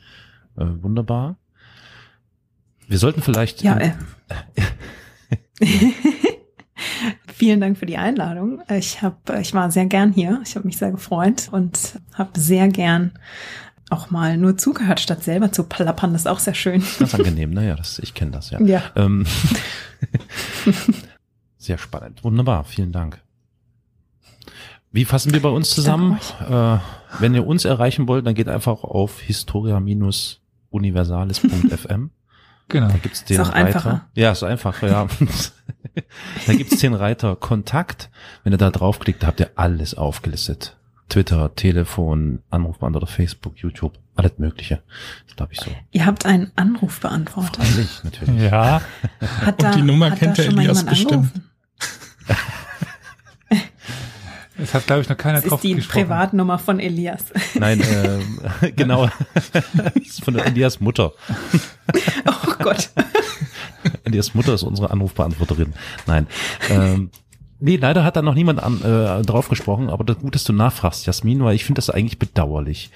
[0.57, 1.37] äh, wunderbar.
[2.87, 3.93] Wir sollten vielleicht Ja, äh.
[7.41, 8.61] Vielen Dank für die Einladung.
[8.69, 10.43] Ich hab, ich war sehr gern hier.
[10.45, 13.13] Ich habe mich sehr gefreut und habe sehr gern
[13.89, 16.13] auch mal nur zugehört, statt selber zu plappern.
[16.13, 16.85] Das ist auch sehr schön.
[16.99, 17.49] ganz angenehm.
[17.49, 18.61] Naja, das, ich kenne das ja.
[18.61, 18.83] Ja.
[18.95, 19.25] Ähm,
[21.57, 22.23] sehr spannend.
[22.25, 22.65] Wunderbar.
[22.65, 23.23] Vielen Dank.
[24.93, 26.19] Wie fassen wir bei uns zusammen?
[26.47, 26.77] Äh,
[27.21, 32.11] wenn ihr uns erreichen wollt, dann geht einfach auf historia-universales.fm.
[32.69, 32.89] Genau.
[32.89, 33.67] Da gibt's den Ist auch Reiter.
[33.67, 34.09] einfacher.
[34.15, 35.07] Ja, ist einfacher, ja.
[36.47, 38.11] da gibt's den Reiter Kontakt.
[38.45, 40.77] Wenn ihr da draufklickt, habt ihr alles aufgelistet.
[41.09, 44.81] Twitter, Telefon, Anrufbeantworter, Facebook, YouTube, alles Mögliche.
[45.27, 45.71] Das glaube ich so.
[45.91, 47.63] Ihr habt einen Anrufbeantworter.
[47.63, 48.43] Freilich, natürlich.
[48.43, 48.81] Ja,
[49.41, 51.13] Hat Und da, die Nummer hat kennt der Elias jemand bestimmt.
[51.13, 51.51] angerufen?
[54.59, 56.03] es hat, glaube ich, noch keiner Das drauf ist die gesprochen.
[56.03, 57.25] Privatnummer von Elias.
[57.55, 57.81] Nein,
[58.61, 59.09] äh, genau.
[59.75, 61.13] das ist von der Elias Mutter.
[62.27, 62.91] Oh Gott.
[64.11, 65.73] Elias Mutter ist unsere Anrufbeantworterin.
[66.07, 66.27] Nein.
[66.69, 67.11] Ähm,
[67.61, 70.53] nee, leider hat da noch niemand an, äh, drauf gesprochen, aber das gut, dass du
[70.53, 72.91] nachfragst, Jasmin, weil ich finde das eigentlich bedauerlich.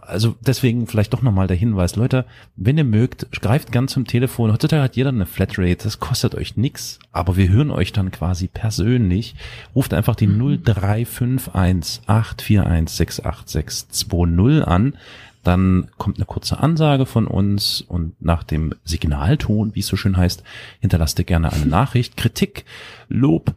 [0.00, 2.24] Also deswegen vielleicht doch nochmal der Hinweis, Leute,
[2.56, 4.52] wenn ihr mögt, greift ganz zum Telefon.
[4.52, 8.48] Heutzutage hat jeder eine Flatrate, das kostet euch nix, aber wir hören euch dann quasi
[8.48, 9.34] persönlich.
[9.74, 14.96] Ruft einfach die 0351 841 68620 an.
[15.46, 20.16] Dann kommt eine kurze Ansage von uns und nach dem Signalton, wie es so schön
[20.16, 20.42] heißt,
[20.80, 22.64] hinterlasst ihr gerne eine Nachricht, Kritik,
[23.08, 23.54] Lob,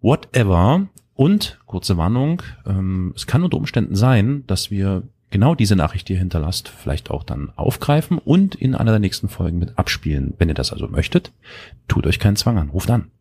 [0.00, 0.88] whatever.
[1.14, 6.14] Und kurze Warnung, ähm, es kann unter Umständen sein, dass wir genau diese Nachricht, die
[6.14, 10.34] ihr hinterlasst, vielleicht auch dann aufgreifen und in einer der nächsten Folgen mit abspielen.
[10.38, 11.32] Wenn ihr das also möchtet,
[11.86, 13.12] tut euch keinen Zwang an, ruft an.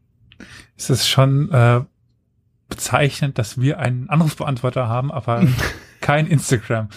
[0.76, 1.82] Es ist schon äh,
[2.68, 5.43] bezeichnend, dass wir einen Anrufbeantworter haben, aber
[6.01, 6.89] kein Instagram.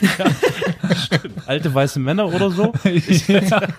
[1.46, 2.72] Alte weiße Männer oder so?
[3.28, 3.62] ja.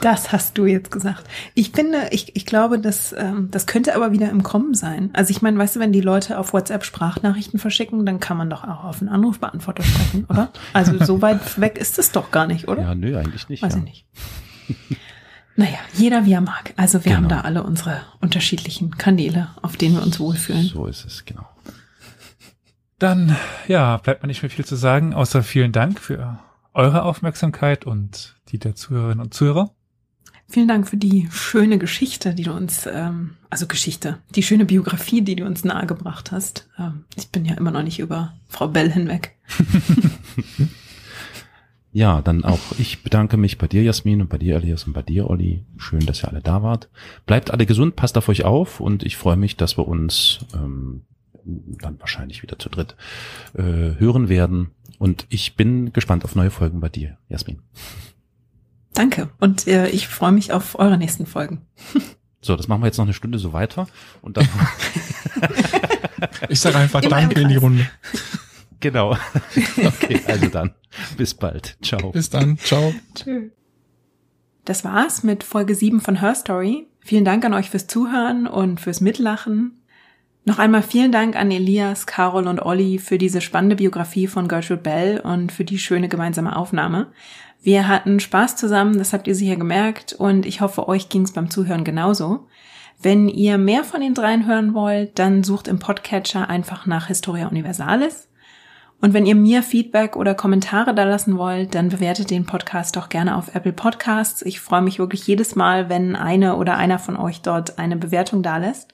[0.00, 1.24] Das hast du jetzt gesagt.
[1.54, 5.10] Ich finde, ich, ich glaube, das, ähm, das könnte aber wieder im Kommen sein.
[5.12, 8.50] Also ich meine, weißt du, wenn die Leute auf WhatsApp Sprachnachrichten verschicken, dann kann man
[8.50, 10.50] doch auch auf einen Anrufbeantworter sprechen, oder?
[10.72, 12.82] Also so weit weg ist es doch gar nicht, oder?
[12.82, 13.62] Ja, nö, eigentlich nicht.
[13.62, 13.78] Weiß ja.
[13.78, 14.06] ich nicht.
[15.56, 16.72] Naja, jeder wie er mag.
[16.76, 17.36] Also wir haben Genau.
[17.36, 20.64] da alle unsere unterschiedlichen Kanäle, auf denen wir uns wohlfühlen.
[20.64, 21.46] So ist es, genau.
[23.02, 23.36] Dann,
[23.66, 26.38] ja, bleibt mir nicht mehr viel zu sagen, außer vielen Dank für
[26.72, 29.74] eure Aufmerksamkeit und die der Zuhörerinnen und Zuhörer.
[30.48, 35.20] Vielen Dank für die schöne Geschichte, die du uns, ähm, also Geschichte, die schöne Biografie,
[35.20, 36.68] die du uns nahegebracht hast.
[36.78, 39.36] Ähm, ich bin ja immer noch nicht über Frau Bell hinweg.
[41.94, 45.02] Ja, dann auch ich bedanke mich bei dir, Jasmin, und bei dir, Elias, und bei
[45.02, 45.66] dir, Olli.
[45.76, 46.88] Schön, dass ihr alle da wart.
[47.26, 51.02] Bleibt alle gesund, passt auf euch auf und ich freue mich, dass wir uns ähm,
[51.44, 52.96] dann wahrscheinlich wieder zu dritt
[53.54, 54.70] äh, hören werden.
[54.98, 57.60] Und ich bin gespannt auf neue Folgen bei dir, Jasmin.
[58.94, 59.30] Danke.
[59.40, 61.62] Und äh, ich freue mich auf eure nächsten Folgen.
[62.44, 63.86] So, das machen wir jetzt noch eine Stunde so weiter.
[64.20, 64.48] Und dann
[66.48, 67.56] Ich sage einfach Immer im Danke in die.
[67.56, 67.88] Runde.
[68.80, 69.16] genau.
[69.84, 70.74] Okay, also dann.
[71.16, 71.76] Bis bald.
[71.82, 72.10] Ciao.
[72.10, 72.58] Bis dann.
[72.58, 72.94] Ciao.
[73.14, 73.50] Tschö.
[74.64, 76.86] Das war's mit Folge 7 von Her Story.
[77.00, 79.81] Vielen Dank an euch fürs Zuhören und fürs Mitlachen.
[80.44, 84.82] Noch einmal vielen Dank an Elias, Carol und Olli für diese spannende Biografie von Gertrude
[84.82, 87.12] Bell und für die schöne gemeinsame Aufnahme.
[87.62, 91.48] Wir hatten Spaß zusammen, das habt ihr sicher gemerkt und ich hoffe, euch ging's beim
[91.48, 92.48] Zuhören genauso.
[93.00, 97.46] Wenn ihr mehr von den dreien hören wollt, dann sucht im Podcatcher einfach nach Historia
[97.46, 98.28] Universalis.
[99.00, 103.08] Und wenn ihr mir Feedback oder Kommentare da lassen wollt, dann bewertet den Podcast doch
[103.08, 104.42] gerne auf Apple Podcasts.
[104.42, 108.42] Ich freue mich wirklich jedes Mal, wenn eine oder einer von euch dort eine Bewertung
[108.42, 108.92] da lässt.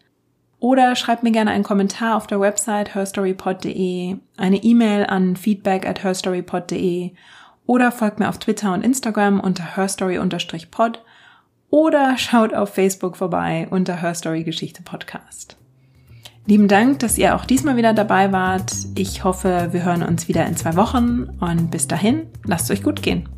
[0.61, 6.02] Oder schreibt mir gerne einen Kommentar auf der Website herstorypod.de, eine E-Mail an feedback at
[6.02, 7.12] herstorypod.de
[7.66, 11.04] oder folgt mir auf Twitter und Instagram unter herstory-pod
[11.70, 15.56] oder schaut auf Facebook vorbei unter Herstory Geschichte Podcast.
[16.46, 18.72] Lieben Dank, dass ihr auch diesmal wieder dabei wart.
[18.94, 22.82] Ich hoffe, wir hören uns wieder in zwei Wochen und bis dahin, lasst es euch
[22.82, 23.28] gut gehen.